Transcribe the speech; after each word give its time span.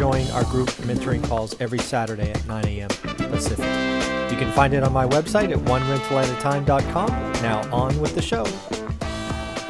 join 0.00 0.26
our 0.28 0.44
group 0.44 0.70
mentoring 0.88 1.22
calls 1.22 1.54
every 1.60 1.78
Saturday 1.78 2.30
at 2.30 2.46
9 2.46 2.64
a.m. 2.64 2.88
Pacific. 2.88 3.66
You 4.32 4.38
can 4.38 4.50
find 4.52 4.72
it 4.72 4.82
on 4.82 4.94
my 4.94 5.06
website 5.06 5.52
at 5.52 5.58
onerentalatatime.com. 5.58 7.08
Now 7.42 7.70
on 7.70 8.00
with 8.00 8.14
the 8.14 8.22
show. 8.22 8.46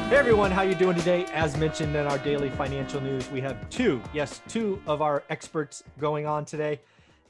Hey 0.07 0.15
everyone, 0.15 0.49
how 0.49 0.61
you 0.61 0.73
doing 0.73 0.95
today? 0.95 1.25
As 1.33 1.57
mentioned 1.57 1.97
in 1.97 2.07
our 2.07 2.17
daily 2.19 2.49
financial 2.51 3.01
news, 3.01 3.29
we 3.29 3.41
have 3.41 3.69
two, 3.69 4.01
yes, 4.13 4.39
two 4.47 4.81
of 4.87 5.01
our 5.01 5.21
experts 5.29 5.83
going 5.99 6.25
on 6.25 6.45
today. 6.45 6.79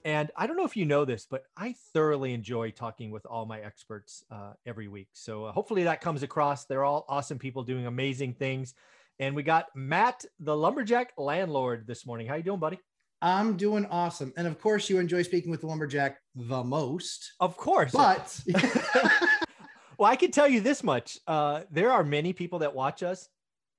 And 0.06 0.30
I 0.36 0.45
don't 0.45 0.56
know 0.56 0.66
if 0.66 0.78
you 0.78 0.86
know 0.86 1.04
this, 1.04 1.26
but 1.26 1.45
I 1.58 1.73
thoroughly 1.95 2.36
enjoy 2.36 2.70
talking 2.70 3.09
with 3.09 3.26
all 3.26 3.48
my 3.48 3.62
experts 3.62 4.23
uh, 4.30 4.54
every 4.68 4.88
week. 4.88 5.08
So 5.14 5.45
uh, 5.45 5.52
hopefully 5.52 5.86
that 5.86 6.02
comes 6.02 6.22
across. 6.22 6.66
They're 6.66 6.84
all 6.84 7.06
awesome 7.09 7.40
people 7.40 7.64
doing 7.64 7.88
amazing 7.88 8.36
things. 8.36 8.76
And 9.18 9.36
we 9.36 9.42
got 9.42 9.68
Matt, 9.76 10.23
the 10.40 10.56
lumberjack 10.56 11.14
landlord, 11.18 11.88
this 11.88 12.06
morning. 12.06 12.28
How 12.28 12.36
you 12.36 12.44
doing, 12.44 12.59
buddy? 12.59 12.80
I'm 13.21 13.55
doing 13.55 13.85
awesome. 13.88 14.34
And 14.35 14.48
of 14.48 14.59
course, 14.59 14.89
you 14.89 14.98
enjoy 14.98 15.21
speaking 15.21 15.52
with 15.52 15.61
the 15.61 15.67
lumberjack 15.67 16.17
the 16.35 16.63
most. 16.63 17.34
Of 17.39 17.55
course. 17.55 17.91
But 17.91 18.39
well, 19.97 20.09
I 20.09 20.16
can 20.16 20.31
tell 20.31 20.47
you 20.47 20.61
this 20.61 20.83
much. 20.83 21.19
Uh, 21.28 21.61
there 21.69 21.91
are 21.91 22.03
many 22.03 22.33
people 22.33 22.59
that 22.59 22.73
watch 22.73 23.03
us 23.03 23.30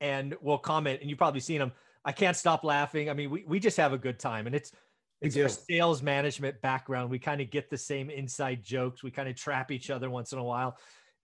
and 0.00 0.36
will 0.40 0.58
comment, 0.58 1.00
and 1.00 1.10
you've 1.10 1.18
probably 1.18 1.40
seen 1.40 1.58
them. 1.58 1.72
I 2.04 2.12
can't 2.12 2.36
stop 2.36 2.64
laughing. 2.64 3.10
I 3.10 3.14
mean, 3.14 3.30
we, 3.30 3.44
we 3.46 3.60
just 3.60 3.76
have 3.76 3.92
a 3.92 3.98
good 3.98 4.18
time. 4.18 4.46
And 4.46 4.54
it's 4.54 4.72
it's 5.20 5.36
our 5.36 5.48
sales 5.48 6.02
management 6.02 6.60
background. 6.62 7.08
We 7.08 7.20
kind 7.20 7.40
of 7.40 7.50
get 7.50 7.70
the 7.70 7.78
same 7.78 8.10
inside 8.10 8.62
jokes. 8.62 9.04
We 9.04 9.12
kind 9.12 9.28
of 9.28 9.36
trap 9.36 9.70
each 9.70 9.88
other 9.88 10.10
once 10.10 10.32
in 10.32 10.38
a 10.38 10.44
while. 10.44 10.76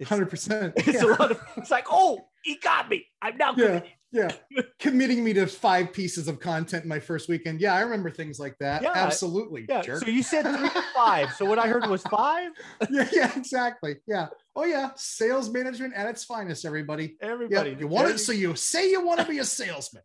Hundred 0.05 0.31
percent. 0.31 0.75
It's 0.77 1.03
yeah. 1.03 1.05
a 1.05 1.19
lot 1.19 1.33
of. 1.33 1.41
It's 1.57 1.73
like, 1.73 1.87
oh, 1.91 2.21
he 2.45 2.57
got 2.63 2.89
me. 2.89 3.05
I'm 3.21 3.37
now. 3.37 3.55
Yeah, 3.57 3.81
yeah. 4.11 4.31
Committing 4.79 5.23
me 5.23 5.33
to 5.35 5.47
five 5.47 5.93
pieces 5.93 6.29
of 6.29 6.41
content 6.41 6.85
in 6.85 6.89
my 6.89 6.99
first 6.99 7.29
weekend. 7.29 7.61
Yeah, 7.61 7.75
I 7.75 7.81
remember 7.81 8.11
things 8.11 8.39
like 8.41 8.57
that. 8.59 8.83
Yeah, 8.83 8.93
Absolutely. 8.95 9.67
Yeah. 9.69 9.83
jerk. 9.83 10.01
So 10.01 10.11
you 10.11 10.23
said 10.23 10.43
three 10.43 10.69
to 10.69 10.83
five. 10.95 11.33
So 11.35 11.45
what 11.45 11.59
I 11.59 11.69
heard 11.69 11.87
was 11.87 12.03
five. 12.05 12.51
yeah, 12.91 13.09
yeah, 13.13 13.33
exactly. 13.37 13.97
Yeah. 14.07 14.29
Oh 14.57 14.65
yeah, 14.65 14.91
sales 14.97 15.51
management 15.51 15.95
at 15.95 16.09
its 16.09 16.25
finest, 16.25 16.65
everybody. 16.65 17.17
Everybody. 17.21 17.71
Yeah, 17.71 17.79
you 17.79 17.87
want 17.87 18.09
it, 18.09 18.19
so 18.19 18.33
you 18.33 18.55
say 18.57 18.91
you 18.91 19.05
want 19.05 19.21
to 19.21 19.27
be 19.27 19.39
a 19.39 19.45
salesman. 19.45 20.03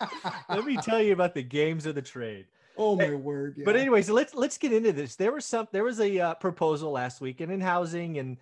Let 0.48 0.64
me 0.64 0.76
tell 0.76 1.00
you 1.00 1.12
about 1.12 1.34
the 1.34 1.42
games 1.42 1.86
of 1.86 1.94
the 1.94 2.02
trade. 2.02 2.46
Oh 2.76 2.96
my 2.96 3.14
word! 3.14 3.56
But 3.64 3.74
yeah. 3.74 3.82
anyways, 3.82 4.08
let's 4.10 4.34
let's 4.34 4.58
get 4.58 4.72
into 4.72 4.92
this. 4.92 5.14
There 5.16 5.30
was 5.30 5.44
some 5.44 5.68
there 5.72 5.84
was 5.84 6.00
a 6.00 6.18
uh, 6.18 6.34
proposal 6.34 6.90
last 6.90 7.20
week, 7.20 7.40
and 7.40 7.52
in 7.52 7.60
housing, 7.60 8.18
and 8.18 8.38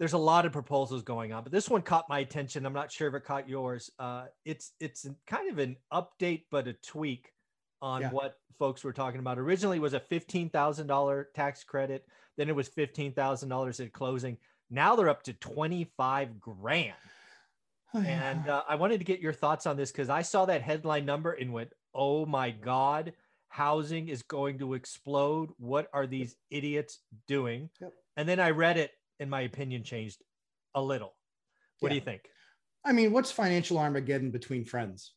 there's 0.00 0.14
a 0.14 0.18
lot 0.18 0.46
of 0.46 0.52
proposals 0.52 1.02
going 1.02 1.32
on. 1.32 1.42
But 1.44 1.52
this 1.52 1.68
one 1.68 1.82
caught 1.82 2.08
my 2.08 2.20
attention. 2.20 2.64
I'm 2.64 2.72
not 2.72 2.90
sure 2.90 3.06
if 3.06 3.14
it 3.14 3.24
caught 3.24 3.48
yours. 3.48 3.90
Uh, 3.98 4.24
it's 4.46 4.72
it's 4.80 5.06
kind 5.26 5.50
of 5.50 5.58
an 5.58 5.76
update, 5.92 6.44
but 6.50 6.66
a 6.66 6.72
tweak 6.72 7.30
on 7.82 8.00
Yeah. 8.00 8.10
what 8.10 8.38
folks 8.58 8.82
were 8.82 8.94
talking 8.94 9.20
about. 9.20 9.38
Originally, 9.38 9.76
it 9.76 9.82
was 9.82 9.92
a 9.92 10.00
fifteen 10.00 10.48
thousand 10.48 10.86
dollar 10.86 11.28
tax 11.34 11.62
credit. 11.62 12.06
Then 12.38 12.48
it 12.48 12.56
was 12.56 12.66
fifteen 12.66 13.12
thousand 13.12 13.50
dollars 13.50 13.78
at 13.78 13.92
closing. 13.92 14.38
Now 14.70 14.96
they're 14.96 15.10
up 15.10 15.22
to 15.24 15.34
twenty 15.34 15.84
five 15.96 16.40
grand. 16.40 16.94
And 17.92 18.48
uh, 18.48 18.62
I 18.68 18.76
wanted 18.76 18.98
to 18.98 19.04
get 19.04 19.18
your 19.18 19.32
thoughts 19.32 19.66
on 19.66 19.76
this 19.76 19.90
because 19.90 20.08
I 20.08 20.22
saw 20.22 20.44
that 20.46 20.62
headline 20.62 21.04
number 21.04 21.32
and 21.32 21.52
went, 21.52 21.72
"Oh 21.92 22.24
my 22.24 22.52
God, 22.52 23.12
housing 23.48 24.08
is 24.08 24.22
going 24.22 24.60
to 24.60 24.74
explode! 24.74 25.50
What 25.58 25.88
are 25.92 26.06
these 26.06 26.36
idiots 26.50 27.00
doing?" 27.26 27.68
Yep. 27.80 27.92
And 28.16 28.28
then 28.28 28.38
I 28.38 28.50
read 28.50 28.78
it, 28.78 28.92
and 29.20 29.30
my 29.30 29.42
opinion 29.42 29.84
changed 29.84 30.22
a 30.74 30.82
little. 30.82 31.14
What 31.78 31.90
do 31.90 31.94
you 31.94 32.00
think? 32.00 32.22
I 32.84 32.92
mean, 32.92 33.12
what's 33.12 33.30
financial 33.30 33.78
Armageddon 33.78 34.30
between 34.30 34.64
friends? 34.64 35.12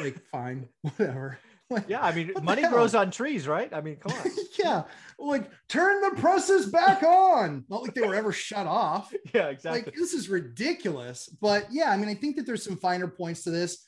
Like, 0.00 0.20
fine, 0.32 0.68
whatever. 0.82 1.38
Like, 1.70 1.84
Yeah, 1.88 2.00
I 2.00 2.14
mean, 2.14 2.32
money 2.42 2.62
grows 2.66 2.94
on 2.94 3.10
trees, 3.10 3.46
right? 3.46 3.72
I 3.74 3.80
mean, 3.82 3.96
come 3.96 4.12
on. 4.18 4.30
yeah, 4.58 4.84
like 5.18 5.50
turn 5.68 6.00
the 6.00 6.20
presses 6.20 6.66
back 6.66 7.02
on. 7.02 7.64
Not 7.68 7.82
like 7.82 7.94
they 7.94 8.06
were 8.06 8.14
ever 8.14 8.32
shut 8.32 8.66
off. 8.66 9.12
yeah, 9.34 9.48
exactly. 9.48 9.82
Like 9.82 9.94
this 9.94 10.14
is 10.14 10.28
ridiculous. 10.28 11.28
But 11.40 11.66
yeah, 11.70 11.90
I 11.90 11.96
mean, 11.96 12.08
I 12.08 12.14
think 12.14 12.36
that 12.36 12.46
there's 12.46 12.64
some 12.64 12.76
finer 12.76 13.08
points 13.08 13.42
to 13.44 13.50
this. 13.50 13.84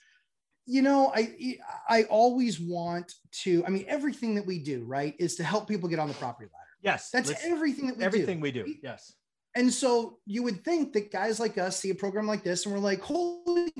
You 0.66 0.82
know, 0.82 1.10
I 1.14 1.56
I 1.88 2.02
always 2.04 2.60
want 2.60 3.14
to. 3.42 3.64
I 3.64 3.70
mean, 3.70 3.86
everything 3.88 4.34
that 4.34 4.46
we 4.46 4.58
do, 4.58 4.84
right, 4.84 5.14
is 5.18 5.36
to 5.36 5.44
help 5.44 5.66
people 5.66 5.88
get 5.88 5.98
on 5.98 6.08
the 6.08 6.14
property 6.14 6.50
ladder. 6.52 6.70
yes, 6.82 7.10
That's 7.10 7.32
everything 7.44 7.86
that 7.86 7.96
we 7.96 8.00
do. 8.00 8.06
everything 8.06 8.36
do. 8.38 8.42
we 8.42 8.52
do. 8.52 8.74
Yes. 8.82 9.14
And 9.56 9.72
so 9.72 10.18
you 10.26 10.42
would 10.44 10.64
think 10.64 10.92
that 10.92 11.10
guys 11.12 11.40
like 11.40 11.58
us 11.58 11.78
see 11.78 11.90
a 11.90 11.94
program 11.94 12.26
like 12.26 12.44
this 12.44 12.64
and 12.64 12.74
we're 12.74 12.80
like, 12.80 13.02
holy 13.02 13.72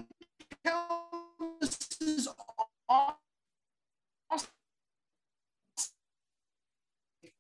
cow, 0.65 1.03
this 1.61 1.79
is 2.01 2.29
awesome. 2.89 3.17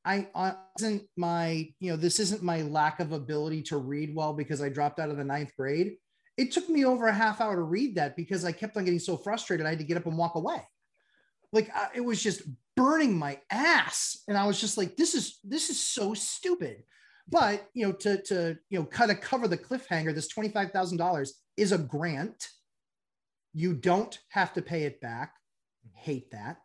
I 0.05 0.29
uh, 0.35 0.53
isn't 0.79 1.03
my, 1.17 1.69
you 1.79 1.91
know, 1.91 1.97
this 1.97 2.21
isn't 2.21 2.43
my 2.43 2.63
lack 2.63 3.01
of 3.01 3.13
ability 3.13 3.63
to 3.65 3.77
read 3.77 4.15
well 4.15 4.33
because 4.33 4.63
I 4.63 4.69
dropped 4.69 4.99
out 4.99 5.11
of 5.11 5.17
the 5.17 5.25
ninth 5.25 5.53
grade. 5.57 5.97
It 6.37 6.53
took 6.53 6.69
me 6.71 6.85
over 6.85 7.07
a 7.07 7.13
half 7.13 7.41
hour 7.41 7.57
to 7.57 7.63
read 7.63 7.97
that 7.97 8.17
because 8.17 8.45
I 8.45 8.53
kept 8.53 8.77
on 8.77 8.85
getting 8.85 9.01
so 9.01 9.17
frustrated. 9.17 9.67
I 9.67 9.71
had 9.71 9.79
to 9.79 9.85
get 9.85 9.99
up 9.99 10.07
and 10.07 10.17
walk 10.17 10.37
away. 10.37 10.63
Like 11.53 11.69
I, 11.75 11.89
it 11.97 12.01
was 12.01 12.23
just 12.23 12.43
burning 12.77 13.19
my 13.19 13.41
ass. 13.51 14.23
And 14.27 14.39
I 14.39 14.47
was 14.47 14.59
just 14.59 14.79
like, 14.79 14.97
this 14.97 15.15
is, 15.15 15.39
this 15.45 15.69
is 15.69 15.83
so 15.83 16.15
stupid 16.15 16.85
but 17.29 17.69
you 17.75 17.87
know 17.87 17.93
to 17.93 18.21
to 18.23 18.57
you 18.71 18.79
know 18.79 18.85
kind 18.87 19.11
of 19.11 19.21
cover 19.21 19.47
the 19.49 19.57
cliffhanger 19.59 20.15
this 20.15 20.33
$25000 20.33 21.31
is 21.57 21.73
a 21.73 21.79
grant 21.79 22.49
you 23.53 23.75
don't 23.75 24.19
have 24.29 24.53
to 24.55 24.63
pay 24.63 24.83
it 24.85 25.01
back 25.01 25.35
hate 25.95 26.31
that 26.31 26.59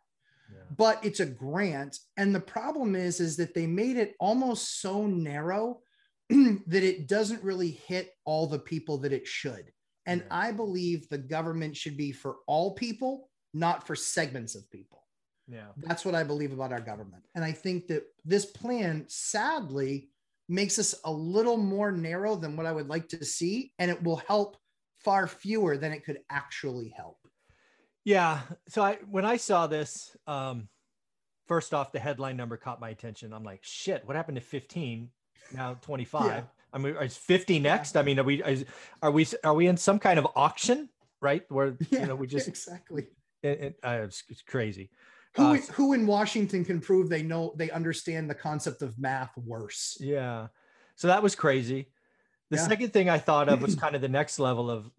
Yeah. 0.52 0.62
but 0.76 1.04
it's 1.04 1.20
a 1.20 1.26
grant 1.26 1.98
and 2.16 2.34
the 2.34 2.40
problem 2.40 2.94
is 2.96 3.20
is 3.20 3.36
that 3.36 3.54
they 3.54 3.66
made 3.66 3.96
it 3.96 4.14
almost 4.20 4.80
so 4.80 5.06
narrow 5.06 5.80
that 6.30 6.82
it 6.82 7.06
doesn't 7.08 7.42
really 7.42 7.70
hit 7.70 8.12
all 8.24 8.46
the 8.46 8.58
people 8.58 8.98
that 8.98 9.12
it 9.12 9.26
should 9.26 9.72
and 10.06 10.20
Yeah. 10.22 10.26
i 10.46 10.52
believe 10.52 11.08
the 11.08 11.18
government 11.18 11.76
should 11.76 11.96
be 11.96 12.12
for 12.12 12.36
all 12.46 12.74
people 12.74 13.30
not 13.52 13.86
for 13.86 13.96
segments 13.96 14.54
of 14.54 14.70
people 14.70 15.02
Yeah. 15.48 15.68
that's 15.76 16.04
what 16.04 16.14
I 16.14 16.24
believe 16.24 16.52
about 16.52 16.72
our 16.72 16.80
government. 16.80 17.24
And 17.34 17.44
I 17.44 17.52
think 17.52 17.86
that 17.88 18.02
this 18.24 18.46
plan 18.46 19.04
sadly 19.08 20.10
makes 20.48 20.78
us 20.78 20.94
a 21.04 21.12
little 21.12 21.56
more 21.56 21.90
narrow 21.90 22.36
than 22.36 22.56
what 22.56 22.66
I 22.66 22.72
would 22.72 22.88
like 22.88 23.08
to 23.10 23.24
see. 23.24 23.72
And 23.78 23.90
it 23.90 24.02
will 24.02 24.22
help 24.28 24.56
far 25.04 25.26
fewer 25.26 25.76
than 25.76 25.92
it 25.92 26.04
could 26.04 26.18
actually 26.30 26.92
help. 26.96 27.18
Yeah. 28.04 28.40
So 28.68 28.82
I 28.82 28.98
when 29.08 29.24
I 29.24 29.36
saw 29.36 29.66
this, 29.66 30.16
um, 30.26 30.68
first 31.46 31.74
off, 31.74 31.92
the 31.92 31.98
headline 31.98 32.36
number 32.36 32.56
caught 32.56 32.80
my 32.80 32.90
attention. 32.90 33.32
I'm 33.32 33.44
like, 33.44 33.60
shit, 33.62 34.06
what 34.06 34.16
happened 34.16 34.36
to 34.36 34.42
15? 34.42 35.08
Now 35.52 35.74
25. 35.74 36.24
Yeah. 36.24 36.42
I 36.72 36.78
mean, 36.78 36.96
is 36.96 37.16
50 37.16 37.58
next? 37.58 37.96
I 37.96 38.02
mean, 38.02 38.18
are 38.18 38.24
we 38.24 38.42
is, 38.42 38.64
are 39.02 39.10
we 39.10 39.26
are 39.42 39.54
we 39.54 39.66
in 39.66 39.76
some 39.76 39.98
kind 39.98 40.18
of 40.18 40.26
auction, 40.36 40.88
right? 41.20 41.42
Where 41.48 41.76
you 41.90 42.06
know 42.06 42.14
we 42.14 42.26
just 42.26 42.48
exactly. 42.56 43.06
it, 43.42 43.60
it, 43.60 43.78
uh, 43.82 44.00
it's, 44.04 44.24
it's 44.28 44.42
crazy. 44.42 44.90
Who, 45.36 45.42
Uh, 45.42 45.56
who 45.72 45.92
in 45.92 46.06
Washington 46.06 46.64
can 46.64 46.80
prove 46.80 47.08
they 47.08 47.22
know 47.22 47.52
they 47.56 47.70
understand 47.70 48.28
the 48.30 48.34
concept 48.34 48.82
of 48.82 48.98
math 48.98 49.36
worse? 49.36 49.96
Yeah. 50.00 50.48
So 50.96 51.08
that 51.08 51.22
was 51.22 51.34
crazy. 51.34 51.90
The 52.50 52.56
Yeah. 52.56 52.68
second 52.68 52.92
thing 52.92 53.08
I 53.10 53.18
thought 53.18 53.48
of 53.48 53.60
was 53.62 53.74
kind 53.84 53.94
of 53.94 54.00
the 54.00 54.08
next 54.08 54.38
level 54.38 54.70
of 54.70 54.90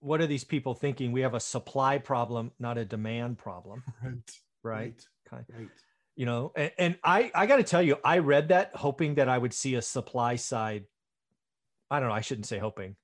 what 0.00 0.20
are 0.20 0.26
these 0.26 0.44
people 0.44 0.74
thinking? 0.74 1.12
We 1.12 1.20
have 1.20 1.34
a 1.34 1.40
supply 1.40 1.98
problem, 1.98 2.52
not 2.58 2.78
a 2.78 2.84
demand 2.84 3.38
problem, 3.38 3.82
Right. 4.02 4.32
right? 4.62 5.06
Kind 5.28 5.44
Right. 5.48 5.68
you 6.16 6.26
know 6.26 6.50
and, 6.56 6.72
and 6.76 6.98
i 7.04 7.30
i 7.36 7.46
got 7.46 7.58
to 7.58 7.62
tell 7.62 7.80
you 7.82 7.96
i 8.04 8.18
read 8.18 8.48
that 8.48 8.74
hoping 8.74 9.14
that 9.14 9.28
i 9.28 9.38
would 9.38 9.54
see 9.54 9.76
a 9.76 9.82
supply 9.82 10.34
side 10.34 10.86
i 11.88 12.00
don't 12.00 12.08
know 12.08 12.14
i 12.14 12.20
shouldn't 12.20 12.46
say 12.46 12.58
hoping 12.58 12.96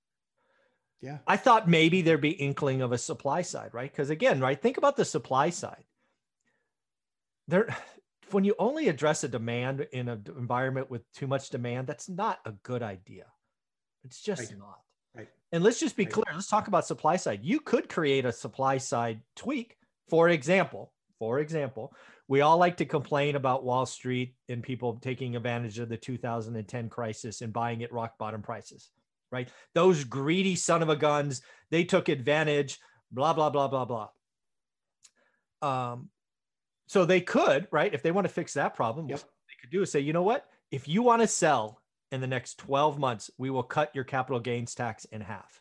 Yeah. 1.01 1.19
i 1.29 1.37
thought 1.37 1.69
maybe 1.69 2.03
there'd 2.03 2.21
be 2.21 2.31
inkling 2.33 2.83
of 2.83 2.91
a 2.91 2.99
supply 2.99 3.43
side 3.43 3.73
right 3.73 3.89
because 3.89 4.11
again 4.11 4.41
right 4.41 4.61
think 4.61 4.77
about 4.77 4.97
the 4.97 5.05
supply 5.05 5.51
side 5.51 5.85
there 7.49 7.75
when 8.33 8.45
you 8.45 8.55
only 8.59 8.89
address 8.89 9.23
a 9.23 9.29
demand 9.29 9.87
in 9.93 10.09
an 10.09 10.25
environment 10.37 10.91
with 10.91 11.11
too 11.13 11.27
much 11.27 11.51
demand 11.51 11.87
that's 11.87 12.09
not 12.09 12.41
a 12.45 12.53
good 12.63 12.83
idea 12.83 13.27
it's 14.05 14.21
just 14.21 14.51
Right. 14.51 14.59
not 14.59 14.81
Right. 15.15 15.29
and 15.53 15.63
let's 15.63 15.79
just 15.79 15.97
be 15.97 16.05
Right. 16.05 16.13
clear 16.13 16.25
let's 16.35 16.49
talk 16.49 16.69
about 16.69 16.87
supply 16.87 17.17
side 17.17 17.41
you 17.43 17.61
could 17.61 17.89
create 17.89 18.25
a 18.25 18.33
supply 18.33 18.79
side 18.79 19.21
tweak 19.37 19.77
for 20.09 20.29
example 20.29 20.93
for 21.19 21.39
example 21.39 21.95
we 22.29 22.41
all 22.41 22.59
like 22.59 22.79
to 22.79 22.85
complain 22.85 23.37
about 23.37 23.65
Wall 23.65 23.87
Street 23.87 24.35
and 24.49 24.63
people 24.63 24.97
taking 24.97 25.37
advantage 25.37 25.79
of 25.79 25.89
the 25.89 25.97
2010 25.97 26.89
crisis 26.89 27.41
and 27.41 27.53
buying 27.53 27.83
at 27.85 27.93
rock 27.93 28.19
bottom 28.19 28.43
prices, 28.43 28.91
right? 29.31 29.49
Those 29.75 30.03
greedy 30.03 30.57
son 30.57 30.83
of 30.83 30.89
a 30.89 30.97
guns, 30.97 31.43
they 31.71 31.85
took 31.85 32.09
advantage, 32.09 32.81
blah, 33.13 33.33
blah, 33.33 33.51
blah, 33.51 33.69
blah, 33.69 33.85
blah. 33.85 34.09
Um, 35.63 36.11
so 36.87 37.05
they 37.05 37.21
could, 37.21 37.69
right? 37.71 37.93
If 37.93 38.03
they 38.03 38.13
want 38.13 38.27
to 38.27 38.33
fix 38.33 38.55
that 38.55 38.75
problem, 38.75 39.09
Yep. 39.09 39.19
what 39.19 39.29
they 39.49 39.55
could 39.61 39.71
do 39.71 39.83
is 39.83 39.91
say, 39.93 40.01
you 40.01 40.13
know 40.13 40.23
what? 40.23 40.47
If 40.71 40.89
you 40.89 41.03
want 41.03 41.23
to 41.23 41.29
sell 41.29 41.81
in 42.13 42.21
the 42.21 42.27
next 42.27 42.59
12 42.59 42.99
months, 42.99 43.31
we 43.39 43.51
will 43.51 43.63
cut 43.63 43.95
your 43.95 44.05
capital 44.05 44.41
gains 44.41 44.75
tax 44.75 45.05
in 45.07 45.21
half. 45.21 45.61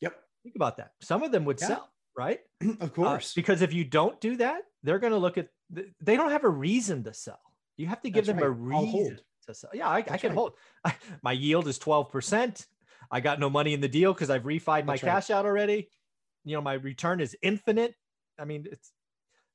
Yep. 0.00 0.14
Think 0.42 0.56
about 0.56 0.76
that. 0.78 0.92
Some 1.00 1.22
of 1.22 1.32
them 1.32 1.44
would 1.44 1.60
Yeah. 1.60 1.66
sell, 1.68 1.92
right? 2.16 2.40
of 2.60 2.82
Uh, 2.82 2.88
course. 2.88 3.34
because 3.34 3.62
if 3.62 3.72
you 3.72 3.84
don't 3.84 4.20
do 4.20 4.36
that, 4.36 4.62
they're 4.82 4.98
going 4.98 5.12
to 5.12 5.18
look 5.18 5.38
at, 5.38 5.48
th- 5.74 5.88
they 6.00 6.16
don't 6.16 6.30
have 6.30 6.44
a 6.44 6.48
reason 6.48 7.04
to 7.04 7.14
sell. 7.14 7.40
You 7.76 7.86
have 7.86 8.02
to 8.02 8.10
give 8.10 8.26
That's 8.26 8.38
them 8.38 8.46
a 8.46 8.50
right. 8.50 8.76
I'll 8.76 8.82
reason 8.84 9.18
to 9.46 9.54
sell. 9.54 9.70
Yeah, 9.74 9.88
I, 9.88 9.96
I 9.98 10.02
can 10.18 10.30
right. 10.30 10.32
hold. 10.34 10.52
I, 10.84 10.94
my 11.22 11.32
yield 11.32 11.66
is 11.68 11.78
12%. 11.78 12.66
I 13.10 13.20
got 13.20 13.40
no 13.40 13.50
money 13.50 13.74
in 13.74 13.80
the 13.80 13.88
deal 13.88 14.12
because 14.14 14.30
I've 14.30 14.44
refied 14.44 14.84
my 14.84 14.92
That's 14.94 15.02
right. 15.02 15.10
cash 15.12 15.30
out 15.30 15.44
already. 15.46 15.88
You 16.44 16.54
know, 16.56 16.60
my 16.62 16.74
return 16.74 17.20
is 17.20 17.36
infinite. 17.42 17.94
I 18.38 18.44
mean, 18.44 18.66
it's 18.70 18.90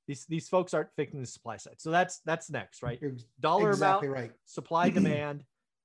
these 0.07 0.25
these 0.25 0.48
folks 0.50 0.74
aren't 0.74 0.89
fixing 0.95 1.19
the 1.21 1.27
supply 1.27 1.57
side. 1.57 1.75
So 1.80 1.92
that's 1.92 2.19
that's 2.19 2.50
next, 2.50 2.81
right? 2.81 2.98
You're 3.01 3.15
Dollar 3.39 3.69
exactly 3.69 4.07
amount, 4.07 4.19
right. 4.21 4.31
supply 4.45 4.89
demand, 4.89 5.44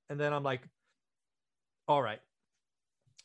and 0.08 0.18
then 0.18 0.32
I'm 0.32 0.44
like, 0.44 0.62
all 1.88 2.00
right, 2.02 2.20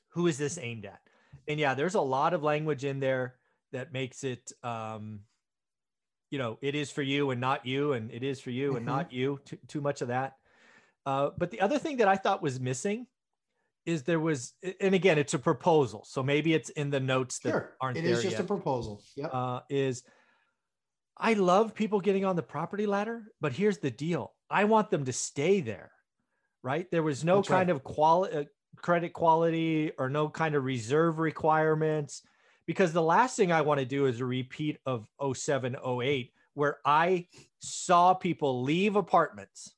who 0.09 0.27
is 0.27 0.37
this 0.37 0.57
aimed 0.57 0.85
at? 0.85 0.99
And 1.47 1.59
yeah, 1.59 1.75
there's 1.75 1.95
a 1.95 2.01
lot 2.01 2.33
of 2.33 2.43
language 2.43 2.83
in 2.83 2.99
there 2.99 3.35
that 3.71 3.93
makes 3.93 4.23
it, 4.23 4.51
um, 4.63 5.21
you 6.31 6.39
know, 6.39 6.57
it 6.61 6.73
is 6.73 6.89
for 6.89 7.03
you 7.03 7.29
and 7.31 7.39
not 7.39 7.65
you, 7.65 7.93
and 7.93 8.11
it 8.11 8.23
is 8.23 8.39
for 8.39 8.49
you 8.49 8.75
and 8.75 8.83
Mhm. 8.83 8.87
not 8.89 9.13
you. 9.13 9.39
Too, 9.45 9.57
too 9.67 9.81
much 9.81 10.01
of 10.01 10.07
that. 10.09 10.37
Uh, 11.05 11.29
but 11.37 11.51
the 11.51 11.61
other 11.61 11.77
thing 11.77 11.97
that 11.97 12.07
I 12.07 12.15
thought 12.15 12.41
was 12.41 12.59
missing 12.59 13.07
is 13.85 14.03
there 14.03 14.19
was, 14.19 14.53
and 14.81 14.93
again, 14.95 15.17
it's 15.17 15.33
a 15.33 15.39
proposal, 15.39 16.03
so 16.05 16.21
maybe 16.21 16.53
it's 16.53 16.69
in 16.71 16.89
the 16.89 16.99
notes 16.99 17.39
that 17.39 17.51
Sure. 17.51 17.77
aren't 17.79 17.97
It 17.97 18.03
is 18.05 18.21
just 18.23 18.33
yet 18.33 18.41
a 18.41 18.43
proposal. 18.43 19.01
Yeah. 19.15 19.27
uh, 19.27 19.61
is 19.69 20.03
I 21.19 21.33
love 21.33 21.73
people 21.73 21.99
getting 21.99 22.25
on 22.25 22.35
the 22.35 22.43
property 22.43 22.85
ladder, 22.85 23.23
but 23.41 23.53
here's 23.53 23.79
the 23.79 23.91
deal: 23.91 24.33
I 24.49 24.65
want 24.65 24.89
them 24.91 25.05
to 25.05 25.13
stay 25.13 25.61
there. 25.61 25.91
Right? 26.63 26.89
There 26.91 27.03
was 27.03 27.23
no 27.23 27.37
That's 27.37 27.49
right. 27.49 27.57
kind 27.57 27.69
of 27.69 27.83
quality, 27.83 28.37
uh, 28.37 28.43
credit 28.77 29.13
quality, 29.13 29.91
or 29.97 30.09
no 30.09 30.29
kind 30.29 30.55
of 30.55 30.63
reserve 30.65 31.19
requirements, 31.19 32.23
because 32.65 32.93
the 32.93 33.01
last 33.01 33.37
thing 33.37 33.51
I 33.51 33.61
want 33.61 33.79
to 33.79 33.85
do 33.85 34.05
is 34.05 34.19
a 34.19 34.25
repeat 34.25 34.79
of 34.85 35.07
07, 35.33 35.75
08, 35.75 36.33
where 36.55 36.79
I 36.85 37.27
saw 37.59 38.13
people 38.13 38.63
leave 38.63 38.95
apartments 38.95 39.73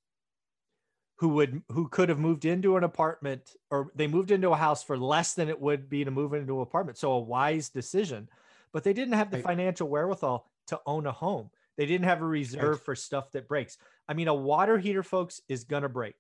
who 1.18 1.30
would 1.30 1.62
who 1.70 1.88
could 1.90 2.10
have 2.10 2.20
moved 2.20 2.46
into 2.46 2.78
an 2.78 2.84
apartment 2.84 3.56
or 3.70 3.92
they 3.96 4.08
moved 4.08 4.32
into 4.32 4.52
a 4.52 4.56
house 4.56 4.84
for 4.84 4.98
less 4.98 5.34
than 5.34 5.50
it 5.50 5.60
would 5.60 5.90
be 5.90 6.04
to 6.06 6.12
move 6.12 6.34
into 6.34 6.56
an 6.58 6.62
apartment. 6.62 6.98
So 6.98 7.12
a 7.12 7.20
wise 7.20 7.70
decision, 7.70 8.30
but 8.72 8.84
they 8.84 8.94
didn't 8.94 9.16
have 9.16 9.30
the 9.32 9.38
Right. 9.38 9.44
financial 9.44 9.90
wherewithal 9.90 10.49
to 10.70 10.80
own 10.86 11.06
a 11.06 11.12
home. 11.12 11.50
They 11.78 11.86
didn't 11.86 12.06
have 12.06 12.22
a 12.22 12.26
reserve 12.26 12.82
for 12.82 12.96
stuff 12.96 13.32
that 13.32 13.48
breaks. 13.48 13.78
I 14.08 14.14
mean, 14.14 14.28
a 14.28 14.34
water 14.34 14.78
heater, 14.78 15.04
folks, 15.04 15.42
is 15.48 15.64
gonna 15.64 15.90
break. 15.90 16.16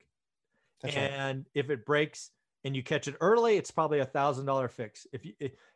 That's 0.81 0.95
right. 0.95 1.11
and 1.11 1.45
if 1.53 1.69
it 1.69 1.85
breaks 1.85 2.31
and 2.63 2.75
you 2.75 2.83
catch 2.83 3.07
it 3.07 3.15
early, 3.21 3.57
it's 3.57 3.71
probably 3.71 3.99
a 3.99 4.05
thousand 4.05 4.45
dollar 4.45 4.67
fix. 4.67 5.07
If 5.11 5.25
you 5.25 5.33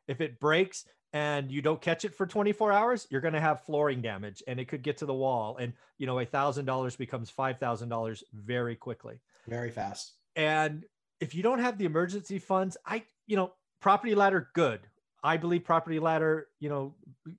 if 0.08 0.22
it 0.22 0.40
breaks 0.40 0.86
and 1.14 1.52
you 1.52 1.62
don't 1.62 1.82
catch 1.82 2.06
it 2.06 2.16
for 2.16 2.26
24 2.26 2.72
hours, 2.72 3.08
you're 3.10 3.22
going 3.22 3.36
to 3.36 3.40
have 3.40 3.62
flooring 3.62 4.02
damage 4.02 4.42
and 4.48 4.60
it 4.60 4.68
could 4.68 4.82
get 4.82 4.98
to 4.98 5.06
the 5.06 5.14
wall. 5.14 5.58
And 5.58 5.74
you 5.98 6.08
know, 6.08 6.20
a 6.20 6.26
thousand 6.26 6.66
dollars 6.66 6.96
becomes 6.96 7.30
five 7.30 7.60
thousand 7.60 7.90
dollars 7.90 8.24
very 8.34 8.76
quickly. 8.76 9.22
Very 9.48 9.72
fast. 9.72 10.14
And 10.36 10.86
if 11.20 11.36
you 11.36 11.44
don't 11.44 11.60
have 11.60 11.78
the 11.78 11.86
emergency 11.86 12.40
funds, 12.40 12.78
I 12.86 13.04
you 13.28 13.36
know, 13.36 13.54
property 13.82 14.16
ladder, 14.16 14.50
good. 14.54 14.82
I 15.24 15.38
believe 15.38 15.64
property 15.64 16.00
ladder, 16.00 16.48
you 16.60 16.70
know, 16.70 16.96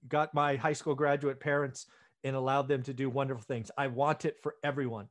got 0.09 0.35
my 0.35 0.57
high 0.57 0.73
school 0.73 0.95
graduate 0.95 1.39
parents 1.41 1.87
and 2.23 2.35
allowed 2.35 2.69
them 2.69 2.83
to 2.85 2.95
do 2.95 3.11
wonderful 3.11 3.45
things. 3.45 3.71
I 3.77 3.89
want 3.89 4.25
it 4.25 4.41
for 4.43 4.55
everyone. 4.65 5.09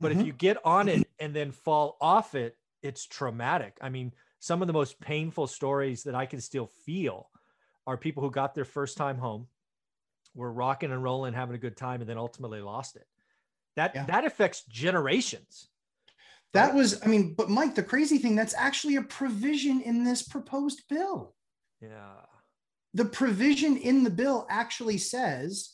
But 0.00 0.10
if 0.12 0.18
Mhm. 0.18 0.26
you 0.26 0.32
get 0.32 0.66
on 0.66 0.88
it 0.88 1.08
and 1.20 1.34
then 1.34 1.52
fall 1.52 1.96
off 2.00 2.34
it, 2.34 2.58
it's 2.82 3.06
traumatic. 3.06 3.78
I 3.80 3.88
mean, 3.88 4.12
some 4.40 4.60
of 4.62 4.66
the 4.66 4.72
most 4.72 4.98
painful 5.00 5.46
stories 5.46 6.02
that 6.02 6.16
I 6.16 6.26
can 6.26 6.40
still 6.40 6.66
feel 6.66 7.30
are 7.86 7.96
people 7.96 8.24
who 8.24 8.30
got 8.30 8.54
their 8.54 8.64
first 8.64 8.96
time 8.96 9.18
home, 9.18 9.48
were 10.34 10.52
rocking 10.52 10.90
and 10.90 11.02
rolling, 11.02 11.34
having 11.34 11.54
a 11.54 11.58
good 11.58 11.76
time, 11.76 12.00
and 12.00 12.10
then 12.10 12.18
ultimately 12.18 12.60
lost 12.60 12.96
it. 12.96 13.06
That 13.76 13.94
Yeah. 13.94 14.06
that 14.06 14.24
affects 14.24 14.64
generations. 14.64 15.68
That 16.52 16.74
was, 16.74 17.00
I 17.02 17.06
mean, 17.06 17.34
but 17.34 17.48
Mike, 17.48 17.74
the 17.74 17.82
crazy 17.82 18.18
thing, 18.18 18.34
that's 18.34 18.54
actually 18.54 18.96
a 18.96 19.02
provision 19.02 19.80
in 19.80 20.04
this 20.04 20.22
proposed 20.22 20.82
bill. 20.88 21.34
Yeah. 21.82 22.12
The 22.94 23.04
provision 23.04 23.76
in 23.76 24.04
the 24.04 24.10
bill 24.10 24.46
actually 24.48 24.98
says 24.98 25.70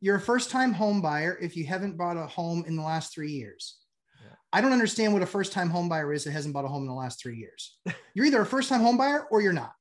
you're 0.00 0.16
a 0.16 0.20
first 0.20 0.50
time 0.50 0.72
home 0.72 1.02
buyer 1.02 1.36
if 1.40 1.56
you 1.56 1.66
haven't 1.66 1.98
bought 1.98 2.16
a 2.16 2.26
home 2.26 2.64
in 2.66 2.76
the 2.76 2.82
last 2.82 3.12
three 3.12 3.32
years. 3.32 3.76
Yeah. 4.22 4.34
I 4.52 4.60
don't 4.60 4.72
understand 4.72 5.12
what 5.12 5.22
a 5.22 5.26
first 5.26 5.52
time 5.52 5.68
home 5.68 5.88
buyer 5.88 6.12
is 6.12 6.24
that 6.24 6.30
hasn't 6.30 6.54
bought 6.54 6.64
a 6.64 6.68
home 6.68 6.82
in 6.82 6.88
the 6.88 6.94
last 6.94 7.20
three 7.20 7.36
years. 7.36 7.76
You're 8.14 8.26
either 8.26 8.40
a 8.40 8.46
first 8.46 8.68
time 8.68 8.80
home 8.80 8.96
buyer 8.96 9.26
or 9.30 9.42
you're 9.42 9.52
not. 9.52 9.72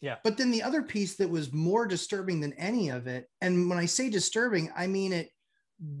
Yeah. 0.00 0.16
But 0.22 0.36
then 0.36 0.50
the 0.50 0.62
other 0.62 0.82
piece 0.82 1.16
that 1.16 1.30
was 1.30 1.52
more 1.52 1.86
disturbing 1.86 2.40
than 2.40 2.52
any 2.54 2.90
of 2.90 3.06
it, 3.06 3.26
and 3.40 3.70
when 3.70 3.78
I 3.78 3.86
say 3.86 4.10
disturbing, 4.10 4.70
I 4.76 4.86
mean 4.86 5.14
it 5.14 5.30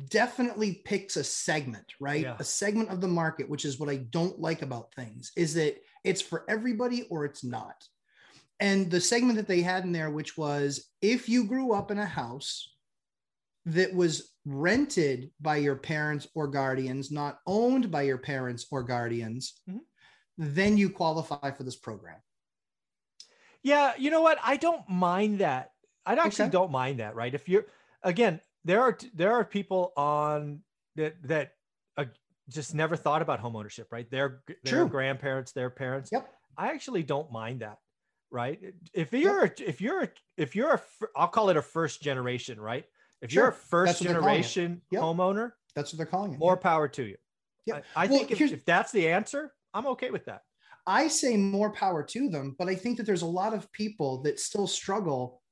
definitely 0.08 0.82
picks 0.84 1.16
a 1.16 1.24
segment, 1.24 1.86
right? 2.00 2.22
Yeah. 2.22 2.36
A 2.38 2.44
segment 2.44 2.90
of 2.90 3.00
the 3.00 3.08
market, 3.08 3.48
which 3.48 3.64
is 3.64 3.80
what 3.80 3.88
I 3.88 3.96
don't 3.96 4.38
like 4.38 4.62
about 4.62 4.94
things, 4.94 5.32
is 5.36 5.54
that 5.54 5.76
it's 6.04 6.20
for 6.20 6.44
everybody 6.48 7.06
or 7.10 7.24
it's 7.24 7.44
not. 7.44 7.74
And 8.60 8.90
the 8.90 9.00
segment 9.00 9.36
that 9.36 9.48
they 9.48 9.62
had 9.62 9.84
in 9.84 9.92
there, 9.92 10.10
which 10.10 10.36
was 10.36 10.90
if 11.00 11.28
you 11.28 11.44
grew 11.46 11.72
up 11.72 11.90
in 11.90 11.98
a 11.98 12.06
house 12.06 12.76
that 13.66 13.94
was 13.94 14.32
rented 14.44 15.32
by 15.40 15.56
your 15.56 15.76
parents 15.76 16.28
or 16.34 16.48
guardians, 16.48 17.10
not 17.10 17.38
owned 17.46 17.90
by 17.90 18.02
your 18.02 18.18
parents 18.18 18.66
or 18.70 18.82
guardians, 18.82 19.60
Mhm. 19.68 19.80
then 20.38 20.76
you 20.76 20.90
qualify 20.90 21.50
for 21.50 21.64
this 21.64 21.76
program. 21.76 22.20
Yeah, 23.62 23.94
you 23.96 24.10
know 24.10 24.20
what? 24.20 24.38
I 24.42 24.56
don't 24.56 24.86
mind 24.88 25.38
that. 25.40 25.70
I 26.04 26.14
actually 26.14 26.46
Okay. 26.46 26.50
don't 26.50 26.70
mind 26.70 27.00
that, 27.00 27.14
right? 27.14 27.34
If 27.34 27.48
you're 27.48 27.66
again, 28.02 28.40
there 28.64 28.82
are 28.82 28.98
there 29.14 29.32
are 29.32 29.44
people 29.44 29.92
on 29.96 30.62
that 30.96 31.22
that 31.22 31.52
uh, 31.96 32.06
just 32.48 32.74
never 32.74 32.96
thought 32.96 33.22
about 33.22 33.40
home 33.40 33.56
ownership, 33.56 33.88
right? 33.90 34.08
Their 34.10 34.42
their 34.62 34.84
True. 34.84 34.88
grandparents, 34.88 35.52
their 35.52 35.70
parents. 35.70 36.12
Yep. 36.12 36.30
I 36.56 36.68
actually 36.72 37.02
don't 37.02 37.32
mind 37.32 37.62
that, 37.62 37.78
right? 38.34 38.74
If 38.92 39.12
you're 39.12 39.44
a, 39.44 39.52
if 39.62 39.80
you're 39.80 40.12
if 40.36 40.56
you're 40.56 40.74
a 40.74 40.82
I'll 41.16 41.28
call 41.28 41.50
it 41.50 41.56
a 41.56 41.62
first 41.62 42.02
generation, 42.02 42.60
right? 42.60 42.84
If 43.22 43.32
you're 43.32 43.48
a 43.48 43.52
first 43.52 43.92
That's 43.92 44.00
what 44.00 44.06
they're 44.08 44.16
calling 44.16 44.44
it. 44.44 44.46
generation 44.46 44.82
Yep. 44.90 45.02
homeowner, 45.02 45.52
That's 45.74 45.92
what 45.92 45.98
they're 45.98 46.06
calling 46.06 46.34
it. 46.34 46.40
more 46.40 46.56
Yeah. 46.56 46.60
power 46.62 46.88
to 46.88 47.04
you. 47.04 47.16
Yeah, 47.66 47.76
I, 47.76 48.04
I 48.04 48.08
Well, 48.08 48.18
think 48.18 48.32
if, 48.32 48.40
if 48.40 48.64
that's 48.64 48.92
the 48.92 49.08
answer, 49.08 49.54
I'm 49.72 49.86
okay 49.86 50.10
with 50.10 50.26
that. 50.26 50.42
I 50.86 51.08
say 51.08 51.36
more 51.36 51.72
power 51.72 52.02
to 52.02 52.28
them, 52.28 52.54
but 52.58 52.68
I 52.68 52.74
think 52.74 52.98
that 52.98 53.04
there's 53.06 53.22
a 53.22 53.26
lot 53.26 53.54
of 53.54 53.72
people 53.72 54.22
that 54.22 54.38
still 54.38 54.66
struggle 54.66 55.42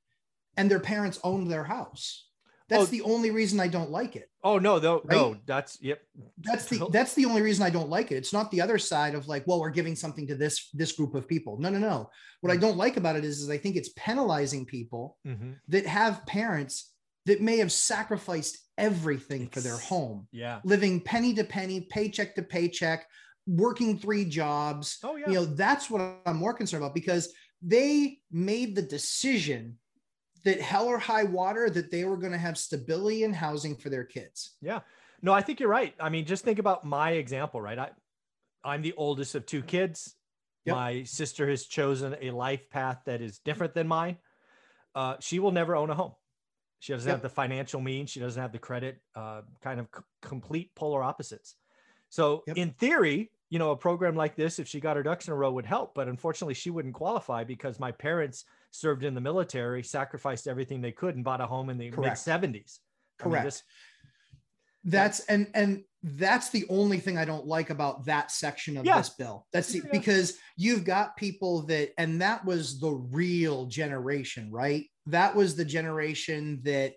and 0.57 0.71
their 0.71 0.81
parents 0.81 1.21
owned 1.25 1.51
their 1.51 1.65
house. 1.65 2.31
That's 2.73 2.85
Oh. 2.85 2.87
the 2.87 3.03
only 3.03 3.31
reason 3.31 3.61
I 3.61 3.69
don't 3.69 3.91
like 3.91 4.17
it. 4.17 4.29
Oh 4.43 4.59
no, 4.59 4.79
no, 4.79 5.03
no, 5.09 5.37
that's 5.47 5.79
yep. 5.83 6.01
That's 6.39 6.67
the 6.67 6.89
that's 6.91 7.15
the 7.15 7.27
only 7.27 7.43
reason 7.43 7.65
I 7.65 7.71
don't 7.71 7.91
like 7.91 8.11
it. 8.11 8.17
It's 8.17 8.33
not 8.33 8.51
the 8.51 8.61
other 8.63 8.79
side 8.79 9.15
of 9.15 9.29
like, 9.29 9.47
well, 9.47 9.61
we're 9.61 9.71
giving 9.71 9.95
something 9.95 10.27
to 10.29 10.35
this 10.35 10.69
this 10.73 10.93
group 10.93 11.15
of 11.15 11.29
people. 11.29 11.59
No, 11.59 11.69
no, 11.69 11.79
no. 11.79 12.09
What 12.41 12.51
Mm. 12.51 12.55
I 12.55 12.57
don't 12.57 12.77
like 12.77 12.97
about 12.97 13.17
it 13.17 13.25
is, 13.25 13.41
is 13.41 13.51
I 13.51 13.59
think 13.59 13.77
it's 13.77 13.91
penalizing 13.91 14.65
people 14.67 15.19
Mhm. 15.27 15.59
that 15.69 15.87
have 15.87 16.25
parents 16.27 16.93
that 17.27 17.41
may 17.41 17.59
have 17.59 17.71
sacrificed 17.71 18.59
everything 18.79 19.49
for 19.51 19.61
their 19.61 19.77
home, 19.77 20.27
Yeah. 20.33 20.61
living 20.65 21.01
penny 21.01 21.35
to 21.35 21.45
penny, 21.45 21.83
paycheck 21.83 22.35
to 22.37 22.43
paycheck, 22.43 23.07
working 23.47 23.99
three 23.99 24.25
jobs. 24.25 24.99
Oh 25.05 25.17
yeah. 25.17 25.29
You 25.29 25.35
know, 25.35 25.45
that's 25.45 25.91
what 25.91 26.01
I'm 26.27 26.37
more 26.37 26.55
concerned 26.55 26.83
about 26.83 26.95
because 26.95 27.33
they 27.61 28.19
made 28.33 28.75
the 28.75 28.83
decision 28.83 29.79
that 30.45 30.61
hell 30.61 30.87
or 30.87 30.99
high 30.99 31.25
water 31.25 31.71
that 31.71 31.91
they 31.91 32.05
were 32.05 32.17
going 32.17 32.33
to 32.33 32.39
have 32.39 32.59
stability 32.59 33.25
in 33.25 33.33
housing 33.33 33.77
for 33.77 33.91
their 33.91 34.05
kids. 34.05 34.57
Yeah. 34.61 34.81
No, 35.23 35.33
I 35.33 35.41
think 35.41 35.61
you're 35.61 35.69
right. 35.69 35.95
I 36.01 36.09
mean, 36.09 36.25
just 36.27 36.45
think 36.45 36.59
about 36.59 36.85
my 36.85 37.13
example, 37.13 37.61
right? 37.61 37.79
I, 37.79 37.91
I'm 38.65 38.83
the 38.83 38.95
oldest 38.97 39.35
of 39.35 39.47
two 39.47 39.63
kids. 39.63 40.17
Yep. 40.65 40.77
My 40.77 41.03
sister 41.05 41.49
has 41.49 41.65
chosen 41.67 42.17
a 42.21 42.31
life 42.31 42.69
path 42.71 43.01
that 43.07 43.21
is 43.21 43.39
different 43.39 43.75
than 43.75 43.87
mine. 43.89 44.17
Uh, 44.95 45.17
she 45.21 45.39
will 45.39 45.53
never 45.53 45.75
own 45.77 45.91
a 45.91 45.95
home. 45.95 46.13
She 46.81 46.93
doesn't 46.93 47.09
Yep. 47.09 47.17
have 47.19 47.23
the 47.23 47.29
financial 47.29 47.81
means. 47.81 48.11
She 48.11 48.19
doesn't 48.21 48.41
have 48.41 48.53
the 48.53 48.59
credit. 48.59 49.01
Uh, 49.15 49.43
kind 49.63 49.79
of 49.81 49.87
c- 49.95 50.03
complete 50.23 50.75
polar 50.75 51.03
opposites. 51.03 51.55
So, 52.09 52.43
Yep. 52.49 52.57
in 52.57 52.71
theory, 52.73 53.31
you 53.53 53.59
know, 53.59 53.73
a 53.73 53.77
program 53.77 54.17
like 54.17 54.35
this, 54.35 54.59
if 54.59 54.67
she 54.67 54.81
got 54.81 54.97
her 54.97 55.03
ducks 55.03 55.27
in 55.27 55.33
a 55.35 55.37
row, 55.37 55.53
would 55.53 55.67
help. 55.67 55.95
But 55.95 56.09
unfortunately, 56.09 56.55
she 56.55 56.71
wouldn't 56.71 56.95
qualify 56.95 57.45
because 57.45 57.79
my 57.79 57.93
parents 57.93 58.47
served 58.71 59.05
in 59.05 59.13
the 59.15 59.21
military, 59.21 59.83
sacrificed 59.83 60.49
everything 60.49 60.81
they 60.81 60.91
could, 60.91 61.17
and 61.17 61.23
bought 61.23 61.43
a 61.43 61.47
home 61.47 61.69
in 61.69 61.77
the 61.77 61.91
mid 61.91 61.95
Correct. 61.95 62.17
70s. 62.17 62.33
I 62.33 62.45
mean, 62.45 62.63
Correct. 63.19 63.45
this- 63.45 63.63
That's 64.85 65.21
and 65.27 65.49
and 65.55 65.85
that's 66.03 66.49
the 66.49 66.65
only 66.71 66.99
thing 66.99 67.19
I 67.19 67.27
don't 67.27 67.47
like 67.47 67.69
about 67.69 68.07
that 68.07 68.31
section 68.31 68.79
of 68.79 68.87
Yeah. 68.87 68.97
this 68.97 69.11
bill. 69.11 69.47
That's 69.53 69.69
the, 69.69 69.81
Yeah. 69.81 69.91
because 69.93 70.39
you've 70.57 70.85
got 70.85 71.19
people 71.19 71.67
that, 71.67 71.91
and 71.99 72.23
that 72.23 72.47
was 72.47 72.81
the 72.81 72.91
real 72.91 73.67
generation, 73.67 74.51
right? 74.51 74.87
That 75.07 75.37
was 75.37 75.57
the 75.57 75.65
generation 75.67 76.63
that 76.65 76.95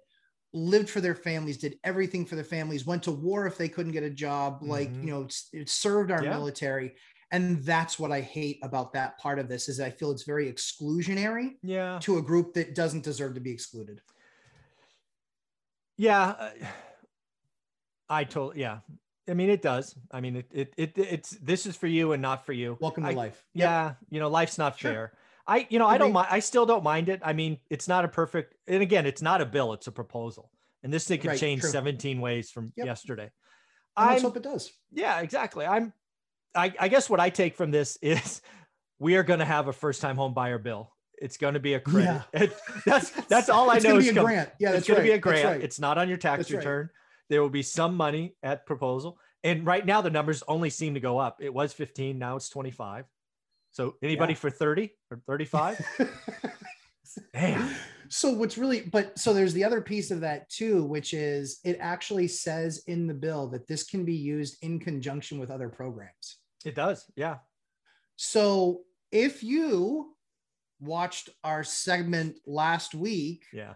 lived 0.55 0.89
for 0.89 1.01
their 1.01 1.13
families, 1.15 1.57
did 1.57 1.77
everything 1.83 2.25
for 2.25 2.35
their 2.35 2.43
families, 2.45 2.85
went 2.85 3.03
to 3.03 3.11
war 3.11 3.45
if 3.45 3.57
they 3.57 3.67
couldn't 3.69 3.91
get 3.91 4.03
a 4.03 4.09
job, 4.09 4.59
like 4.61 4.89
Mhm. 4.91 5.05
you 5.05 5.11
know, 5.11 5.27
it 5.53 5.69
served 5.69 6.09
our 6.11 6.23
Yeah. 6.23 6.29
military. 6.31 6.95
And 7.31 7.61
that's 7.63 7.99
what 7.99 8.11
I 8.11 8.21
hate 8.21 8.59
about 8.63 8.93
that 8.93 9.17
part 9.17 9.37
of 9.39 9.49
this 9.49 9.67
is 9.67 9.79
I 9.79 9.89
feel 9.89 10.11
it's 10.11 10.23
very 10.23 10.51
exclusionary 10.51 11.57
Yeah. 11.61 11.99
to 12.03 12.17
a 12.17 12.21
group 12.21 12.53
that 12.53 12.73
doesn't 12.73 13.03
deserve 13.03 13.33
to 13.35 13.41
be 13.41 13.51
excluded. 13.51 14.01
Yeah. 15.97 16.23
uh, 16.29 16.51
I 18.09 18.23
told, 18.23 18.55
yeah. 18.55 18.79
I 19.27 19.33
mean, 19.33 19.49
it 19.49 19.61
does. 19.61 19.95
I 20.11 20.21
mean, 20.21 20.35
it, 20.37 20.45
it, 20.53 20.73
it, 20.77 20.97
it's, 20.97 21.31
this 21.31 21.65
is 21.65 21.75
for 21.75 21.87
you 21.87 22.11
and 22.11 22.21
not 22.21 22.45
for 22.45 22.53
you. 22.53 22.77
Welcome 22.79 23.03
to 23.03 23.09
I- 23.09 23.13
life. 23.13 23.43
Yep. 23.53 23.63
Yeah. 23.65 23.93
You 24.09 24.19
know, 24.19 24.29
life's 24.29 24.57
not 24.57 24.77
Sure. 24.77 24.91
fair. 24.91 25.13
I, 25.47 25.67
you 25.69 25.77
know, 25.79 25.87
I 25.87 25.97
don't 25.97 26.11
mind. 26.13 26.27
I 26.31 26.39
still 26.39 26.65
don't 26.65 26.83
mind 26.83 27.07
it. 27.09 27.21
I 27.23 27.33
mean, 27.33 27.59
it's 27.69 27.87
not 27.87 28.03
a 28.03 28.07
perfect, 28.07 28.55
and 28.67 28.81
again, 28.81 29.05
it's 29.05 29.21
not 29.21 29.41
a 29.41 29.45
bill, 29.45 29.73
it's 29.73 29.87
a 29.87 29.91
proposal. 29.91 30.49
And 30.83 30.91
this 30.93 31.07
thing 31.07 31.19
can 31.19 31.31
Right, 31.31 31.39
change 31.39 31.61
true. 31.61 31.69
17 31.69 32.19
ways 32.21 32.49
from 32.51 32.71
Yep. 32.75 32.85
yesterday. 32.85 33.31
And 33.97 34.09
let's 34.09 34.21
hope 34.23 34.37
it 34.37 34.43
does. 34.43 34.71
yeah, 34.91 35.19
exactly. 35.21 35.65
I'm, 35.65 35.93
I, 36.55 36.73
I 36.79 36.87
guess 36.87 37.09
what 37.09 37.19
I 37.19 37.29
take 37.29 37.55
from 37.55 37.71
this 37.71 37.97
is 38.01 38.41
we 38.99 39.15
are 39.15 39.23
going 39.23 39.39
to 39.39 39.45
have 39.45 39.67
a 39.67 39.73
first 39.73 40.01
time 40.01 40.15
home 40.15 40.33
buyer 40.33 40.57
bill. 40.57 40.91
It's 41.21 41.37
going 41.37 41.53
to 41.53 41.59
be 41.59 41.75
a 41.75 41.79
credit. 41.79 42.21
It- 42.33 42.57
that's, 42.85 43.09
that's 43.29 43.49
all 43.49 43.69
I 43.69 43.73
know. 43.73 43.75
it's 43.77 43.83
know 43.85 43.89
gonna 43.91 43.99
is 43.99 44.05
be 44.13 44.17
a 44.19 44.23
grant. 44.23 44.49
Yeah, 44.59 44.71
it's 44.73 44.87
going 44.87 44.97
right. 44.97 45.03
to 45.05 45.11
be 45.11 45.15
a 45.15 45.19
grant. 45.19 45.45
right. 45.45 45.61
It's 45.63 45.79
not 45.79 45.97
on 45.97 46.07
your 46.09 46.17
tax 46.17 46.39
That's 46.39 46.51
return. 46.51 46.89
There 47.29 47.41
will 47.41 47.49
be 47.49 47.63
some 47.63 47.95
money 47.95 48.35
at 48.43 48.65
proposal. 48.65 49.17
And 49.43 49.65
right 49.65 49.85
now 49.85 50.01
the 50.01 50.09
numbers 50.09 50.43
only 50.47 50.69
seem 50.69 50.95
to 50.95 50.99
go 50.99 51.17
up. 51.17 51.37
It 51.41 51.53
was 51.53 51.71
15, 51.73 52.17
now 52.19 52.35
it's 52.35 52.49
25. 52.49 53.05
So 53.75 53.95
anybody 54.01 54.31
Yeah. 54.31 54.39
for 54.39 54.49
30 54.49 54.89
or 55.11 55.21
35? 55.27 55.85
Damn. 57.33 57.73
so 58.09 58.31
what's 58.31 58.57
really 58.57 58.81
but 58.81 59.17
so 59.17 59.33
there's 59.33 59.53
the 59.53 59.63
other 59.63 59.79
piece 59.81 60.11
of 60.11 60.19
that 60.21 60.49
too 60.49 60.83
which 60.83 61.13
is 61.13 61.59
it 61.63 61.77
actually 61.79 62.27
says 62.27 62.83
in 62.87 63.07
the 63.07 63.13
bill 63.13 63.47
that 63.47 63.67
this 63.67 63.83
can 63.83 64.03
be 64.03 64.13
used 64.15 64.57
in 64.63 64.79
conjunction 64.79 65.39
with 65.39 65.49
other 65.49 65.69
programs 65.69 66.39
It 66.65 66.75
does. 66.75 67.05
Yeah. 67.15 67.37
so 68.17 68.81
if 69.11 69.43
you 69.43 70.15
watched 70.81 71.29
our 71.43 71.63
segment 71.63 72.37
last 72.45 72.93
week 72.95 73.45
Yeah. 73.53 73.75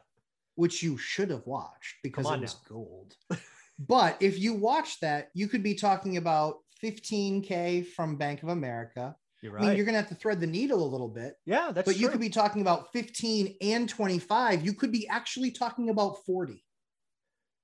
which 0.55 0.83
you 0.83 0.97
should 0.97 1.29
have 1.29 1.45
watched 1.45 1.95
because 2.03 2.29
it 2.29 2.41
was 2.41 2.55
gold 2.67 3.15
but 3.79 4.17
if 4.21 4.37
you 4.39 4.53
watched 4.53 4.99
that 5.01 5.29
you 5.33 5.47
could 5.47 5.63
be 5.63 5.75
talking 5.75 6.17
about 6.17 6.55
15k 6.83 7.85
from 7.87 8.17
bank 8.17 8.43
of 8.43 8.49
america 8.49 9.15
You're 9.41 9.57
i 9.59 9.67
mean 9.67 9.75
you're 9.77 9.85
going 9.85 9.93
to 9.95 10.01
have 10.01 10.09
to 10.09 10.15
thread 10.15 10.39
the 10.39 10.47
needle 10.47 10.83
a 10.83 10.89
little 10.89 11.07
bit 11.07 11.35
yeah, 11.45 11.71
that's 11.73 11.85
but 11.85 11.97
you 11.97 12.09
could 12.09 12.19
be 12.19 12.29
talking 12.29 12.61
about 12.61 12.91
15 12.93 13.55
and 13.61 13.87
25 13.89 14.65
you 14.65 14.73
could 14.73 14.91
be 14.91 15.07
actually 15.07 15.51
talking 15.51 15.89
about 15.89 16.25
40 16.25 16.63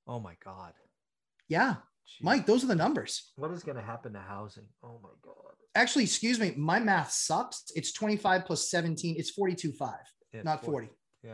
Oh 0.08 0.20
my 0.20 0.36
God. 0.44 0.74
yeah 1.48 1.76
Jeez. 2.08 2.24
mike 2.24 2.46
those 2.46 2.64
are 2.64 2.68
the 2.68 2.76
numbers 2.76 3.32
What 3.36 3.50
is 3.52 3.64
going 3.64 3.78
to 3.78 3.84
happen 3.84 4.14
to 4.14 4.20
housing? 4.20 4.68
Oh 4.84 5.00
my 5.04 5.10
God. 5.22 5.34
actually 5.74 6.04
excuse 6.06 6.40
me 6.40 6.54
my 6.56 6.80
math 6.80 7.12
sucks 7.12 7.64
it's 7.76 7.92
25 7.92 8.46
plus 8.46 8.70
17 8.70 9.16
it's 9.18 9.32
42 9.32 9.72
5 9.74 9.90
Yeah, 10.34 10.42
not 10.44 10.64
40 10.64 10.90
Yeah. 11.24 11.34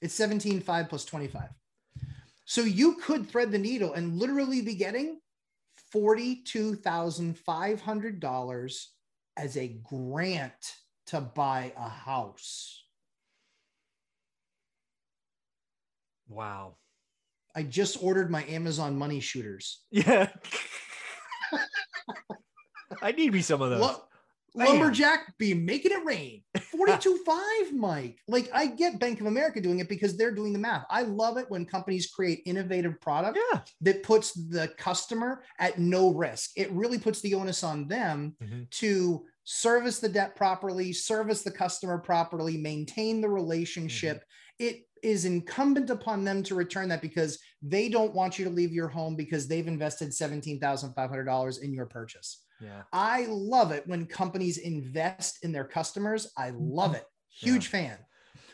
it's 0.00 0.14
17 0.14 0.60
5 0.60 0.88
plus 0.88 1.04
25 1.04 1.50
so 2.44 2.62
you 2.62 2.94
could 2.94 3.28
thread 3.28 3.52
the 3.52 3.58
needle 3.58 3.92
and 3.92 4.16
literally 4.16 4.62
be 4.62 4.74
getting 4.74 5.20
$42500 5.94 8.84
as 9.38 9.56
a 9.56 9.68
grant 9.84 10.74
to 11.06 11.20
buy 11.20 11.72
a 11.78 11.88
house 11.88 12.84
Wow. 16.28 16.74
i 17.54 17.62
just 17.62 18.02
ordered 18.02 18.30
my 18.30 18.44
amazon 18.44 18.96
money 18.98 19.20
shooters 19.20 19.84
Yeah. 19.90 20.28
I 23.02 23.12
need 23.12 23.32
me 23.32 23.42
some 23.42 23.62
of 23.62 23.70
those. 23.70 23.96
Lumberjack 24.66 25.36
be 25.38 25.54
making 25.54 25.92
it 25.92 26.04
rain. 26.04 26.42
42.5, 26.56 27.72
Mike. 27.72 28.18
Like 28.28 28.48
I 28.52 28.66
get 28.66 28.98
Bank 28.98 29.20
of 29.20 29.26
America 29.26 29.60
doing 29.60 29.78
it 29.80 29.88
because 29.88 30.16
they're 30.16 30.34
doing 30.34 30.52
the 30.52 30.58
math. 30.58 30.84
I 30.90 31.02
love 31.02 31.36
it 31.38 31.46
when 31.50 31.64
companies 31.66 32.06
create 32.08 32.42
innovative 32.46 33.00
product 33.00 33.38
Yeah. 33.52 33.60
that 33.82 34.02
puts 34.02 34.32
the 34.32 34.68
customer 34.78 35.42
at 35.58 35.78
no 35.78 36.12
risk. 36.14 36.50
It 36.56 36.70
really 36.72 36.98
puts 36.98 37.20
the 37.20 37.34
onus 37.34 37.62
on 37.62 37.88
them 37.88 38.36
Mhm. 38.42 38.68
to 38.70 39.24
service 39.44 39.98
the 39.98 40.08
debt 40.08 40.36
properly, 40.36 40.92
service 40.92 41.42
the 41.42 41.50
customer 41.50 41.98
properly, 41.98 42.56
maintain 42.58 43.20
the 43.20 43.28
relationship. 43.30 44.22
It 44.58 44.82
is 45.02 45.24
incumbent 45.24 45.90
upon 45.90 46.24
them 46.24 46.42
to 46.42 46.54
return 46.54 46.88
that 46.88 47.00
because 47.00 47.38
they 47.62 47.88
don't 47.88 48.14
want 48.14 48.38
you 48.38 48.44
to 48.44 48.50
leave 48.50 48.72
your 48.72 48.88
home 48.88 49.14
because 49.16 49.46
they've 49.46 49.68
invested 49.68 50.12
$17,500 50.12 51.58
in 51.58 51.72
your 51.72 51.86
purchase. 51.86 52.44
Yeah. 52.60 52.82
I 52.92 53.26
love 53.28 53.72
it 53.72 53.86
when 53.86 54.06
companies 54.06 54.58
invest 54.58 55.44
in 55.44 55.52
their 55.52 55.64
customers. 55.64 56.32
I 56.36 56.50
love 56.56 56.94
it. 56.94 57.04
Huge 57.30 57.68
fan. 57.68 57.98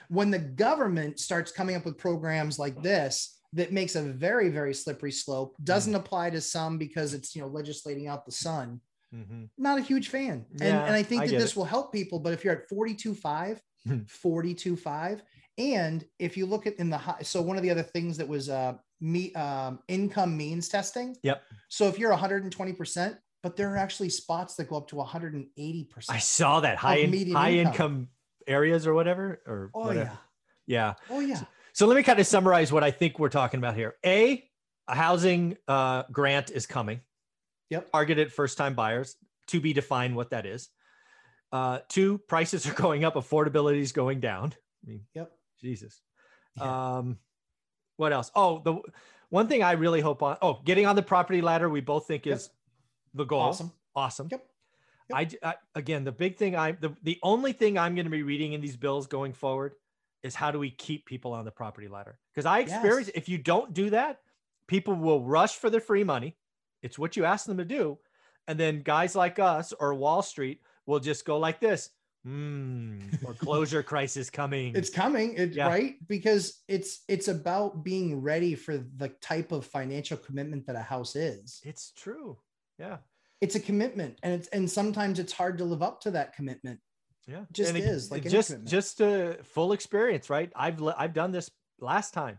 When 0.08 0.30
the 0.30 0.38
government 0.38 1.18
starts 1.18 1.50
coming 1.50 1.76
up 1.76 1.84
with 1.84 1.96
programs 1.96 2.58
like 2.58 2.82
this 2.82 3.40
that 3.54 3.72
makes 3.72 3.94
a 3.94 4.02
very, 4.02 4.48
very 4.50 4.74
slippery 4.74 5.12
slope, 5.12 5.56
doesn't 5.64 5.94
apply 5.94 6.30
to 6.30 6.40
some 6.40 6.76
because 6.76 7.14
it's, 7.14 7.34
you 7.34 7.40
know, 7.42 7.48
legislating 7.48 8.08
out 8.08 8.26
the 8.26 8.32
sun. 8.32 8.80
Mhm. 9.14 9.48
Not 9.56 9.78
a 9.78 9.82
huge 9.82 10.08
fan. 10.08 10.44
And, 10.52 10.60
Yeah, 10.60 10.84
and 10.86 10.94
I 10.94 11.02
think 11.04 11.22
I 11.22 11.26
that 11.28 11.38
this 11.38 11.50
it. 11.52 11.56
will 11.56 11.64
help 11.64 11.92
people. 11.92 12.18
But 12.18 12.32
if 12.32 12.44
you're 12.44 12.54
at 12.54 12.68
42.5, 12.68 13.60
Hmm. 13.86 14.00
42.5, 14.08 15.22
and 15.58 16.04
if 16.18 16.36
you 16.36 16.46
look 16.46 16.66
at 16.66 16.74
in 16.76 16.90
the 16.90 16.98
high, 16.98 17.22
so 17.22 17.40
one 17.40 17.56
of 17.56 17.62
the 17.62 17.70
other 17.70 17.82
things 17.82 18.16
that 18.16 18.26
was 18.26 18.48
uh, 18.48 18.74
me, 19.00 19.32
um, 19.34 19.78
income 19.88 20.36
means 20.36 20.68
testing. 20.68 21.16
Yep. 21.22 21.42
So 21.68 21.86
if 21.88 21.98
you're 21.98 22.10
120%, 22.10 23.16
but 23.44 23.56
there 23.56 23.72
are 23.72 23.76
actually 23.76 24.08
spots 24.08 24.54
that 24.56 24.68
go 24.70 24.76
up 24.78 24.88
to 24.88 24.96
180%. 24.96 25.46
I 26.08 26.18
saw 26.18 26.60
that 26.60 26.78
high 26.78 26.96
in, 26.96 27.30
high 27.32 27.50
income. 27.50 27.72
income 27.72 28.08
areas 28.46 28.86
or 28.86 28.94
whatever 28.94 29.40
or 29.46 29.70
Oh 29.74 29.86
whatever. 29.86 30.18
yeah. 30.66 30.94
Yeah. 31.08 31.14
Oh 31.14 31.20
yeah. 31.20 31.42
So 31.74 31.86
let 31.86 31.94
me 31.96 32.02
kind 32.02 32.18
of 32.18 32.26
summarize 32.26 32.72
what 32.72 32.82
I 32.82 32.90
think 32.90 33.18
we're 33.18 33.28
talking 33.28 33.58
about 33.58 33.74
here. 33.76 33.94
A, 34.04 34.42
a 34.88 34.94
housing 34.94 35.56
uh, 35.68 36.04
grant 36.10 36.50
is 36.50 36.66
coming. 36.66 37.00
Yep. 37.68 37.92
Targeted 37.92 38.32
first 38.32 38.56
time 38.56 38.74
buyers 38.74 39.16
to 39.48 39.60
be 39.60 39.72
defined 39.74 40.16
what 40.16 40.30
that 40.30 40.46
is. 40.46 40.70
Uh, 41.52 41.80
two, 41.88 42.18
prices 42.28 42.66
are 42.66 42.72
going 42.74 43.04
up, 43.04 43.14
affordability 43.14 43.80
is 43.80 43.92
going 43.92 44.20
down. 44.20 44.54
I 44.84 44.88
mean, 44.90 45.00
Yep. 45.14 45.30
Jesus. 45.60 46.00
Yeah. 46.56 46.96
Um, 46.96 47.18
what 47.98 48.12
else? 48.14 48.30
Oh, 48.34 48.60
the 48.64 48.76
one 49.28 49.48
thing 49.48 49.62
I 49.62 49.72
really 49.72 50.00
hope 50.00 50.22
on. 50.22 50.38
Oh, 50.40 50.60
getting 50.64 50.86
on 50.86 50.96
the 50.96 51.02
property 51.02 51.42
ladder. 51.42 51.68
We 51.68 51.80
both 51.82 52.06
think 52.06 52.24
Yep. 52.24 52.40
The 53.14 53.24
goal. 53.24 53.40
Awesome. 53.40 53.72
Awesome. 53.96 54.28
Yep. 54.30 54.44
Yep. 55.10 55.18
I, 55.42 55.48
I- 55.50 55.54
again, 55.74 56.04
the 56.04 56.12
big 56.12 56.36
thing 56.36 56.56
I 56.56 56.72
the, 56.72 56.94
the 57.02 57.18
only 57.22 57.52
thing 57.52 57.78
I'm 57.78 57.94
going 57.94 58.06
to 58.06 58.10
be 58.10 58.22
reading 58.22 58.52
in 58.54 58.60
these 58.60 58.76
bills 58.76 59.06
going 59.06 59.32
forward 59.32 59.74
is 60.22 60.34
how 60.34 60.50
do 60.50 60.58
we 60.58 60.70
keep 60.70 61.04
people 61.06 61.32
on 61.32 61.44
the 61.44 61.50
property 61.50 61.88
ladder? 61.88 62.18
Because 62.32 62.46
I 62.46 62.60
experience 62.60 63.08
Yes. 63.08 63.16
if 63.22 63.28
you 63.28 63.38
don't 63.38 63.74
do 63.74 63.90
that, 63.90 64.20
people 64.66 64.94
will 64.94 65.20
rush 65.22 65.56
for 65.56 65.68
the 65.70 65.80
free 65.80 66.04
money. 66.04 66.36
It's 66.82 66.98
what 66.98 67.16
you 67.16 67.24
ask 67.24 67.46
them 67.46 67.58
to 67.58 67.64
do, 67.64 67.98
and 68.48 68.58
then 68.58 68.82
guys 68.82 69.14
like 69.14 69.38
us 69.38 69.72
or 69.78 69.94
Wall 69.94 70.22
Street 70.22 70.60
will 70.86 71.00
just 71.00 71.24
go 71.24 71.38
like 71.38 71.60
this. 71.60 71.90
Hmm, 72.24 73.00
foreclosure 73.22 73.82
crisis 73.92 74.30
coming. 74.30 74.74
It's 74.74 74.88
coming, 74.88 75.34
it, 75.36 75.52
Yeah. 75.54 75.68
right? 75.68 75.96
Because 76.08 76.62
it's 76.68 77.02
it's 77.08 77.28
about 77.28 77.84
being 77.84 78.22
ready 78.22 78.54
for 78.54 78.78
the 78.78 79.10
type 79.20 79.52
of 79.52 79.66
financial 79.66 80.16
commitment 80.16 80.66
that 80.66 80.76
a 80.76 80.80
house 80.80 81.16
is. 81.16 81.60
it's 81.64 81.92
true. 81.92 82.38
Yeah. 82.78 82.98
It's 83.40 83.54
a 83.56 83.60
commitment, 83.60 84.18
and 84.22 84.32
it's 84.32 84.48
and 84.48 84.70
sometimes 84.70 85.18
it's 85.18 85.32
hard 85.32 85.58
to 85.58 85.64
live 85.64 85.82
up 85.82 86.00
to 86.02 86.10
that 86.12 86.34
commitment. 86.34 86.80
Yeah, 87.26 87.44
Just 87.52 87.70
And 87.70 87.78
it- 87.78 87.84
is, 87.84 88.10
like 88.10 88.22
just 88.24 88.48
commitment. 88.48 88.70
just 88.70 89.00
a 89.00 89.38
full 89.44 89.72
experience, 89.72 90.28
right? 90.30 90.50
I've 90.54 90.82
I've 90.96 91.14
done 91.14 91.30
this 91.32 91.50
last 91.80 92.12
time. 92.14 92.38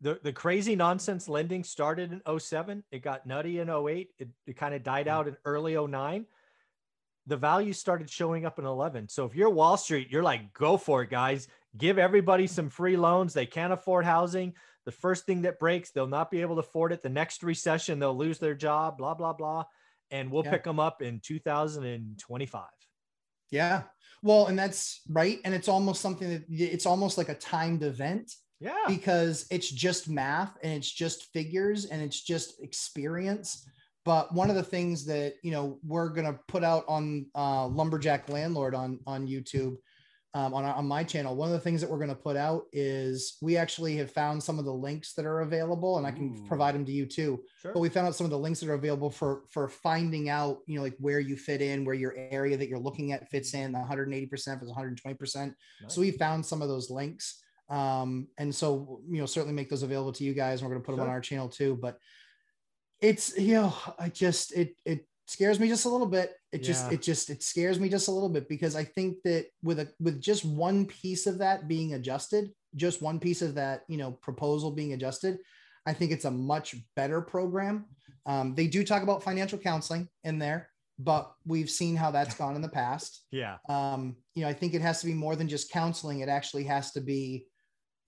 The 0.00 0.20
the 0.22 0.32
crazy 0.32 0.76
nonsense 0.76 1.28
lending 1.28 1.64
started 1.64 2.12
in 2.12 2.22
07. 2.38 2.84
It 2.92 3.00
got 3.00 3.26
nutty 3.26 3.58
in 3.58 3.68
08. 3.68 4.10
It, 4.18 4.28
it 4.46 4.56
kind 4.56 4.74
of 4.74 4.82
died 4.84 5.06
Mm. 5.06 5.10
out 5.10 5.28
in 5.28 5.36
early 5.44 5.74
09. 5.74 6.26
The 7.26 7.36
value 7.36 7.72
started 7.72 8.08
showing 8.08 8.46
up 8.46 8.58
in 8.58 8.64
11. 8.64 9.08
So 9.08 9.24
if 9.26 9.34
you're 9.34 9.50
Wall 9.50 9.76
Street, 9.76 10.08
you're 10.10 10.22
like, 10.22 10.52
go 10.54 10.76
for 10.76 11.02
it, 11.02 11.10
guys. 11.10 11.46
Give 11.76 11.98
everybody 11.98 12.46
some 12.46 12.70
free 12.70 12.96
loans. 12.96 13.34
They 13.34 13.44
can't 13.46 13.72
afford 13.72 14.04
housing. 14.04 14.54
The 14.88 14.92
first 14.92 15.26
thing 15.26 15.42
that 15.42 15.58
breaks, 15.58 15.90
they'll 15.90 16.06
not 16.06 16.30
be 16.30 16.40
able 16.40 16.54
to 16.54 16.60
afford 16.60 16.94
it. 16.94 17.02
The 17.02 17.10
next 17.10 17.42
recession, 17.42 17.98
they'll 17.98 18.16
lose 18.16 18.38
their 18.38 18.54
job. 18.54 18.96
Blah 18.96 19.12
blah 19.12 19.34
blah. 19.34 19.64
And 20.10 20.30
we'll 20.30 20.44
Yeah. 20.46 20.52
pick 20.52 20.64
them 20.64 20.80
up 20.80 21.02
in 21.02 21.20
2025. 21.20 22.64
Yeah. 23.50 23.82
Well, 24.22 24.46
and 24.46 24.58
that's 24.58 25.02
right. 25.10 25.40
And 25.44 25.52
it's 25.54 25.68
almost 25.68 26.00
something 26.00 26.30
that 26.30 26.44
it's 26.48 26.86
almost 26.86 27.18
like 27.18 27.28
a 27.28 27.34
timed 27.34 27.82
event 27.82 28.32
Yeah. 28.60 28.78
because 28.88 29.46
it's 29.50 29.70
just 29.70 30.08
math 30.08 30.56
and 30.62 30.72
it's 30.72 30.90
just 30.90 31.24
figures 31.34 31.84
and 31.84 32.00
it's 32.00 32.22
just 32.22 32.62
experience. 32.62 33.68
But 34.06 34.32
one 34.32 34.48
of 34.48 34.56
the 34.56 34.62
things 34.62 35.04
that 35.04 35.34
you 35.42 35.50
know 35.50 35.80
we're 35.86 36.08
gonna 36.08 36.40
put 36.48 36.64
out 36.64 36.86
on 36.88 37.26
uh, 37.34 37.66
Lumberjack 37.66 38.30
Landlord 38.30 38.74
on 38.74 39.00
on 39.06 39.28
YouTube, 39.28 39.76
um, 40.38 40.54
on 40.54 40.64
on 40.64 40.86
my 40.86 41.02
channel, 41.02 41.34
one 41.34 41.48
of 41.48 41.52
the 41.52 41.58
things 41.58 41.80
that 41.80 41.90
we're 41.90 41.98
gonna 41.98 42.14
put 42.14 42.36
out 42.36 42.66
is 42.72 43.38
we 43.42 43.56
actually 43.56 43.96
have 43.96 44.12
found 44.12 44.40
some 44.40 44.60
of 44.60 44.64
the 44.64 44.72
links 44.72 45.12
that 45.14 45.26
are 45.26 45.40
available, 45.40 45.98
and 45.98 46.06
I 46.06 46.12
can 46.12 46.36
Ooh. 46.36 46.46
provide 46.46 46.76
them 46.76 46.84
to 46.84 46.92
you 46.92 47.06
too. 47.06 47.42
Sure. 47.60 47.72
But 47.72 47.80
we 47.80 47.88
found 47.88 48.06
out 48.06 48.14
some 48.14 48.24
of 48.24 48.30
the 48.30 48.38
links 48.38 48.60
that 48.60 48.68
are 48.70 48.74
available 48.74 49.10
for 49.10 49.42
for 49.50 49.68
finding 49.68 50.28
out, 50.28 50.58
you 50.66 50.76
know, 50.76 50.82
like 50.82 50.94
where 51.00 51.18
you 51.18 51.36
fit 51.36 51.60
in, 51.60 51.84
where 51.84 51.96
your 51.96 52.14
area 52.16 52.56
that 52.56 52.68
you're 52.68 52.78
looking 52.78 53.10
at 53.10 53.28
fits 53.30 53.52
in, 53.54 53.72
the 53.72 53.80
180 53.80 54.26
percent 54.26 54.60
versus 54.60 54.70
120 54.70 55.16
percent. 55.16 55.54
So 55.88 56.02
we 56.02 56.12
found 56.12 56.46
some 56.46 56.62
of 56.62 56.68
those 56.68 56.88
links. 56.88 57.42
Um, 57.68 58.28
and 58.38 58.54
so, 58.54 59.00
you 59.10 59.18
know, 59.18 59.26
certainly 59.26 59.54
make 59.54 59.68
those 59.68 59.82
available 59.82 60.12
to 60.12 60.24
you 60.24 60.34
guys. 60.34 60.60
And 60.60 60.68
we're 60.68 60.74
going 60.74 60.82
to 60.82 60.86
put 60.86 60.96
them 60.96 61.04
on 61.04 61.10
our 61.10 61.20
channel 61.20 61.48
too. 61.48 61.76
But 61.82 61.98
it's, 63.00 63.36
you 63.36 63.54
know, 63.54 63.74
I 63.98 64.08
just, 64.08 64.52
it, 64.52 64.76
it 64.84 65.06
scares 65.30 65.60
me 65.60 65.68
just 65.68 65.84
a 65.84 65.88
little 65.88 66.06
bit. 66.06 66.32
It 66.52 66.62
just, 66.62 66.90
it 66.90 67.02
just, 67.02 67.30
it 67.30 67.42
scares 67.42 67.78
me 67.78 67.88
just 67.88 68.08
a 68.08 68.12
little 68.12 68.28
bit 68.28 68.48
because 68.48 68.74
I 68.74 68.84
think 68.84 69.18
that 69.24 69.46
with 69.62 69.78
a, 69.80 69.88
with 70.00 70.20
just 70.20 70.44
one 70.44 70.86
piece 70.86 71.26
of 71.26 71.38
that 71.38 71.68
being 71.68 71.94
adjusted, 71.94 72.50
just 72.76 73.02
one 73.02 73.20
piece 73.20 73.42
of 73.42 73.54
that, 73.56 73.82
you 73.88 73.96
know, 73.96 74.12
proposal 74.12 74.70
being 74.70 74.92
adjusted, 74.92 75.38
I 75.86 75.92
think 75.92 76.12
it's 76.12 76.24
a 76.24 76.30
much 76.30 76.76
better 76.96 77.20
program. 77.20 77.86
Um, 78.26 78.54
they 78.54 78.66
do 78.66 78.84
talk 78.84 79.02
about 79.02 79.22
financial 79.22 79.58
counseling 79.58 80.08
in 80.24 80.38
there, 80.38 80.70
but 80.98 81.32
we've 81.46 81.70
seen 81.70 81.96
how 81.96 82.10
that's 82.10 82.34
gone 82.34 82.56
in 82.56 82.62
the 82.62 82.68
past 82.68 83.24
yeah. 83.30 83.56
um, 83.68 84.16
you 84.34 84.42
know, 84.42 84.48
I 84.48 84.52
think 84.52 84.74
it 84.74 84.82
has 84.82 85.00
to 85.00 85.06
be 85.06 85.14
more 85.14 85.36
than 85.36 85.48
just 85.48 85.70
counseling. 85.70 86.20
It 86.20 86.28
actually 86.28 86.64
has 86.64 86.92
to 86.92 87.00
be, 87.00 87.46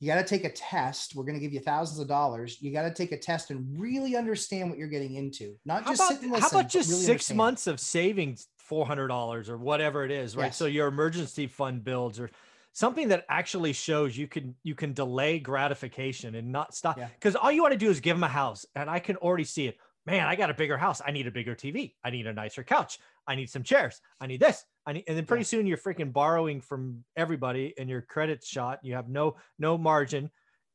you 0.01 0.07
got 0.07 0.17
to 0.17 0.25
take 0.25 0.45
a 0.45 0.51
test. 0.51 1.15
We're 1.15 1.25
going 1.25 1.35
to 1.35 1.41
give 1.41 1.53
you 1.53 1.61
thousands 1.61 2.01
of 2.01 2.09
dollars. 2.09 2.57
You 2.61 2.73
got 2.73 2.83
to 2.83 2.93
take 2.93 3.13
a 3.13 3.19
test 3.19 3.51
and 3.51 3.79
really 3.79 4.17
understand 4.17 4.71
what 4.71 4.79
you're 4.79 4.89
getting 4.89 5.15
into. 5.15 5.55
Not 5.67 5.85
How 5.85 5.91
just 5.91 6.01
about, 6.01 6.21
sit 6.21 6.31
and 6.31 6.41
how 6.41 6.49
about 6.49 6.69
just 6.71 6.91
really 6.91 7.03
six 7.03 7.33
months 7.33 7.67
of 7.67 7.79
savings, 7.79 8.49
four 8.57 8.87
hundred 8.87 9.09
dollars 9.09 9.51
or 9.51 9.59
whatever 9.59 10.05
it 10.05 10.11
is, 10.11 10.37
right? 10.37 10.47
Yes. 10.47 10.57
So 10.57 10.65
your 10.65 10.89
emergency 10.89 11.47
fund 11.47 11.85
builds 11.85 12.19
or 12.19 12.31
something 12.73 13.09
that 13.09 13.27
actually 13.29 13.75
shows 13.75 14.17
you 14.17 14.27
can 14.27 14.55
you 14.63 14.75
can 14.75 14.95
delay 14.95 15.39
gratification 15.39 16.35
and 16.35 16.51
not 16.51 16.75
stop. 16.75 16.97
Yeah. 16.97 17.09
Because 17.15 17.37
all 17.37 17.53
you 17.53 17.61
want 17.61 17.73
to 17.73 17.79
do 17.79 17.91
is 17.91 18.01
give 18.01 18.17
them 18.17 18.25
a 18.25 18.29
house, 18.29 18.65
and 18.75 18.89
I 18.89 19.01
can 19.01 19.17
already 19.17 19.45
see 19.45 19.67
it. 19.67 19.77
Man, 20.07 20.27
I 20.27 20.35
got 20.35 20.51
a 20.51 20.55
bigger 20.55 20.79
house. 20.79 21.03
I 21.05 21.11
need 21.11 21.27
a 21.27 21.31
bigger 21.31 21.55
TV. 21.55 21.93
I 22.03 22.11
need 22.11 22.27
a 22.27 22.33
nicer 22.33 22.65
couch. 22.65 22.99
I 23.27 23.35
need 23.35 23.51
some 23.51 23.63
chairs. 23.63 24.01
I 24.21 24.27
need 24.27 24.41
this. 24.41 24.65
I 24.87 24.95
need, 24.95 25.05
and 25.07 25.17
then 25.17 25.27
pretty 25.27 25.43
Yeah. 25.43 25.47
soon 25.49 25.67
you're 25.67 25.77
freaking 25.79 26.13
borrowing 26.13 26.61
from 26.61 27.05
everybody, 27.17 27.75
and 27.79 27.89
your 27.89 28.01
credit's 28.03 28.47
shot. 28.49 28.81
You 28.83 28.95
have 28.95 29.09
no 29.09 29.37
no 29.59 29.77
margin, 29.77 30.31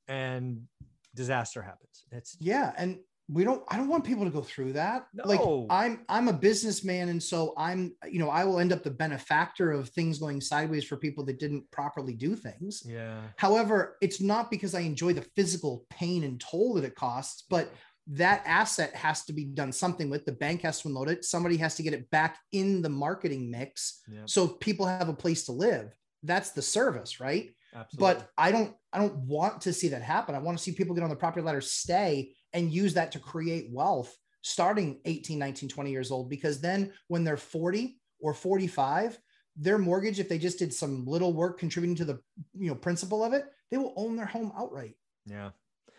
and 0.08 0.68
disaster 1.16 1.62
happens. 1.62 2.06
It's 2.12 2.38
Yeah, 2.40 2.72
and 2.78 3.00
we 3.28 3.44
don't. 3.44 3.64
I 3.70 3.78
don't 3.78 3.88
want 3.88 4.04
people 4.06 4.24
to 4.26 4.30
go 4.30 4.44
through 4.44 4.74
that. 4.74 5.08
No. 5.12 5.24
Like 5.26 5.42
I'm, 5.72 6.06
I'm 6.08 6.28
a 6.28 6.34
businessman, 6.34 7.10
and 7.10 7.22
so 7.22 7.56
I'm. 7.58 7.96
You 8.08 8.20
know, 8.20 8.30
I 8.30 8.44
will 8.46 8.60
end 8.60 8.72
up 8.72 8.84
the 8.84 8.92
benefactor 8.92 9.72
of 9.72 9.90
things 9.90 10.20
going 10.20 10.40
sideways 10.40 10.86
for 10.86 10.98
people 10.98 11.26
that 11.26 11.40
didn't 11.40 11.70
properly 11.72 12.14
do 12.14 12.36
things. 12.36 12.84
yeah. 12.86 13.22
However, 13.38 13.98
it's 14.02 14.22
not 14.22 14.52
because 14.52 14.76
I 14.76 14.82
enjoy 14.82 15.14
the 15.14 15.24
physical 15.36 15.86
pain 15.90 16.24
and 16.24 16.40
toll 16.40 16.76
that 16.76 16.84
it 16.84 16.94
costs, 16.94 17.46
but 17.50 17.74
that 18.08 18.44
asset 18.46 18.94
has 18.96 19.26
to 19.26 19.34
be 19.34 19.46
done 19.46 19.72
something 19.72 20.10
with. 20.10 20.26
The 20.26 20.32
bank 20.32 20.62
has 20.62 20.82
to 20.82 20.88
unload 20.88 21.10
it. 21.10 21.26
Somebody 21.26 21.58
has 21.58 21.76
to 21.76 21.84
get 21.84 21.94
it 21.94 22.10
back 22.12 22.38
in 22.52 22.82
the 22.82 22.90
marketing 22.90 23.50
mix 23.50 24.02
Yeah. 24.08 24.22
so 24.26 24.48
people 24.48 24.86
have 24.86 25.10
a 25.10 25.14
place 25.14 25.46
to 25.46 25.52
live. 25.52 25.94
That's 26.24 26.52
the 26.52 26.62
service, 26.62 27.20
right? 27.20 27.56
Absolutely. 27.74 27.98
But 28.22 28.30
I 28.38 28.52
don't 28.52 28.76
I 28.94 29.00
don't 29.00 29.18
want 29.18 29.62
to 29.62 29.74
see 29.74 29.90
that 29.90 30.02
happen. 30.02 30.36
I 30.36 30.40
want 30.40 30.58
to 30.58 30.64
see 30.64 30.72
people 30.72 30.96
get 30.96 31.04
on 31.04 31.10
the 31.10 31.16
property 31.16 31.44
ladder, 31.46 31.62
stay 31.62 32.34
and 32.54 32.72
use 32.72 32.94
that 32.94 33.12
to 33.14 33.20
create 33.20 33.70
wealth 33.72 34.16
starting 34.42 35.02
18, 35.06 35.40
19, 35.40 35.68
20 35.70 35.92
years 35.92 36.12
old 36.12 36.30
because 36.30 36.62
then 36.62 36.94
when 37.08 37.24
they're 37.24 37.36
40 37.36 38.00
or 38.20 38.34
45, 38.34 39.18
their 39.58 39.78
mortgage 39.78 40.20
if 40.20 40.30
they 40.30 40.38
just 40.38 40.60
did 40.60 40.74
some 40.74 41.06
little 41.06 41.34
work 41.34 41.60
contributing 41.60 41.96
to 41.96 42.06
the 42.06 42.20
you 42.54 42.70
know 42.70 42.76
principal 42.76 43.24
of 43.24 43.34
it, 43.34 43.46
they 43.72 43.78
will 43.78 43.94
own 43.98 44.16
their 44.16 44.26
home 44.26 44.52
outright 44.58 44.96
yeah. 45.26 45.50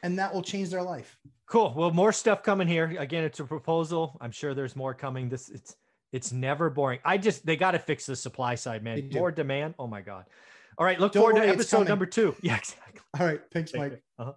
And 0.02 0.18
that 0.18 0.32
will 0.32 0.42
change 0.42 0.70
their 0.70 0.82
life. 0.82 1.16
Cool. 1.46 1.72
Well, 1.76 1.90
more 1.90 2.12
stuff 2.12 2.42
coming 2.42 2.66
here. 2.66 2.96
Again, 2.98 3.24
it's 3.24 3.40
a 3.40 3.44
proposal. 3.44 4.18
I'm 4.20 4.32
sure 4.32 4.54
there's 4.54 4.74
more 4.74 4.94
coming. 4.94 5.28
This 5.28 5.48
it's 5.48 5.76
it's 6.12 6.32
never 6.32 6.70
boring. 6.70 6.98
I 7.04 7.18
just 7.18 7.46
they 7.46 7.56
got 7.56 7.72
to 7.72 7.78
fix 7.78 8.06
the 8.06 8.16
supply 8.16 8.54
side, 8.54 8.82
man. 8.82 9.10
More 9.12 9.30
demand. 9.30 9.74
Oh 9.78 9.86
my 9.86 10.00
god. 10.00 10.24
All 10.78 10.84
right, 10.84 11.00
look 11.00 11.12
Don't 11.12 11.22
forward 11.22 11.36
worry, 11.36 11.46
to 11.46 11.52
episode 11.52 11.88
number 11.88 12.06
two. 12.06 12.34
Yeah, 12.42 12.56
exactly. 12.56 13.00
All 13.18 13.26
right, 13.26 13.40
thanks 13.52 13.72
Mike. 13.74 14.02
Uh-huh. 14.18 14.32